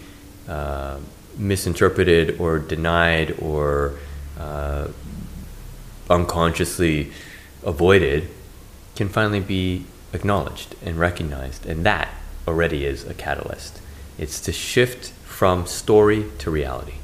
[0.48, 0.98] uh,
[1.36, 3.98] misinterpreted or denied or
[4.38, 4.88] uh,
[6.08, 7.12] unconsciously
[7.64, 8.28] avoided
[8.96, 11.66] can finally be acknowledged and recognized.
[11.66, 12.08] And that
[12.46, 13.80] already is a catalyst.
[14.18, 16.94] It's to shift from story to reality.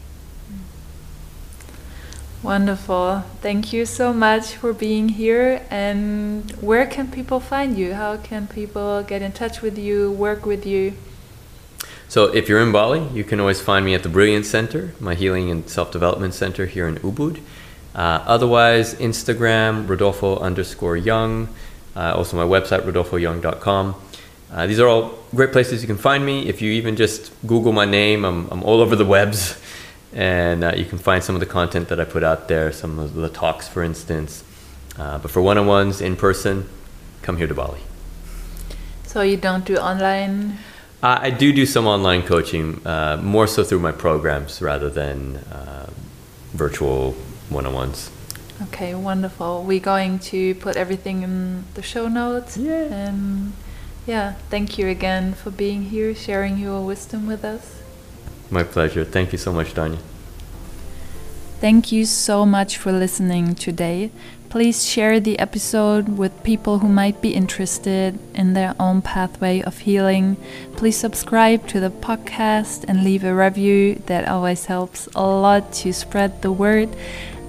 [2.43, 3.25] Wonderful.
[3.41, 5.67] Thank you so much for being here.
[5.71, 7.95] And where can people find you?
[7.95, 10.93] How can people get in touch with you, work with you?
[12.09, 15.15] So if you're in Bali, you can always find me at the Brilliance Center, my
[15.15, 17.41] healing and self-development center here in Ubud.
[17.97, 21.49] Uh, otherwise, Instagram, Rodolfo underscore Young.
[21.97, 23.95] Uh, also my website, rodolfoyoung.com.
[24.57, 26.49] Uh, these are all great places you can find me.
[26.49, 29.61] If you even just Google my name, I'm, I'm all over the webs.
[30.13, 32.99] And uh, you can find some of the content that I put out there, some
[32.99, 34.45] of the talks, for instance.
[34.97, 36.67] Uh, but for one-on-ones in person,
[37.21, 37.81] come here to Bali.
[39.05, 40.57] So you don't do online
[41.03, 45.37] uh, I do do some online coaching, uh, more so through my programs rather than
[45.37, 45.91] uh,
[46.53, 47.13] virtual
[47.51, 48.11] one on ones.
[48.63, 49.63] Okay, wonderful.
[49.63, 52.57] We're going to put everything in the show notes.
[52.57, 52.85] Yeah.
[52.91, 53.53] And
[54.07, 57.83] yeah, thank you again for being here, sharing your wisdom with us.
[58.51, 59.05] My pleasure.
[59.05, 59.99] Thank you so much, Dania.
[61.61, 64.11] Thank you so much for listening today.
[64.49, 69.79] Please share the episode with people who might be interested in their own pathway of
[69.79, 70.37] healing.
[70.77, 74.01] Please subscribe to the podcast and leave a review.
[74.07, 76.95] That always helps a lot to spread the word.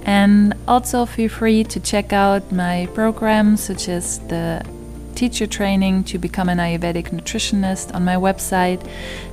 [0.02, 4.64] And also feel free to check out my programs, such as the
[5.18, 8.88] teacher training to become an Ayurvedic nutritionist on my website,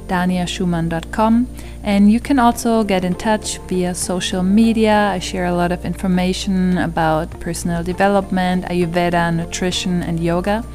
[0.07, 1.47] daniaschumann.com.
[1.83, 5.11] And you can also get in touch via social media.
[5.13, 10.65] I share a lot of information about personal development, Ayurveda, nutrition, and yoga.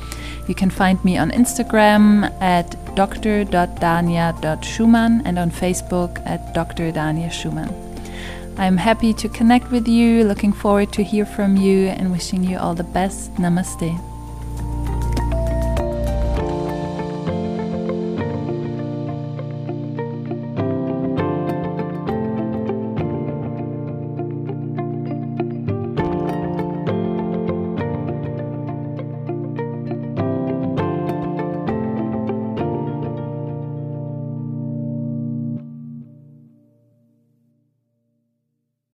[0.46, 6.92] You can find me on Instagram at dr.dania.schumann and on Facebook at Dr.
[6.92, 7.74] Dania Schumann.
[8.56, 12.58] I'm happy to connect with you, looking forward to hear from you, and wishing you
[12.58, 13.34] all the best.
[13.34, 14.09] Namaste.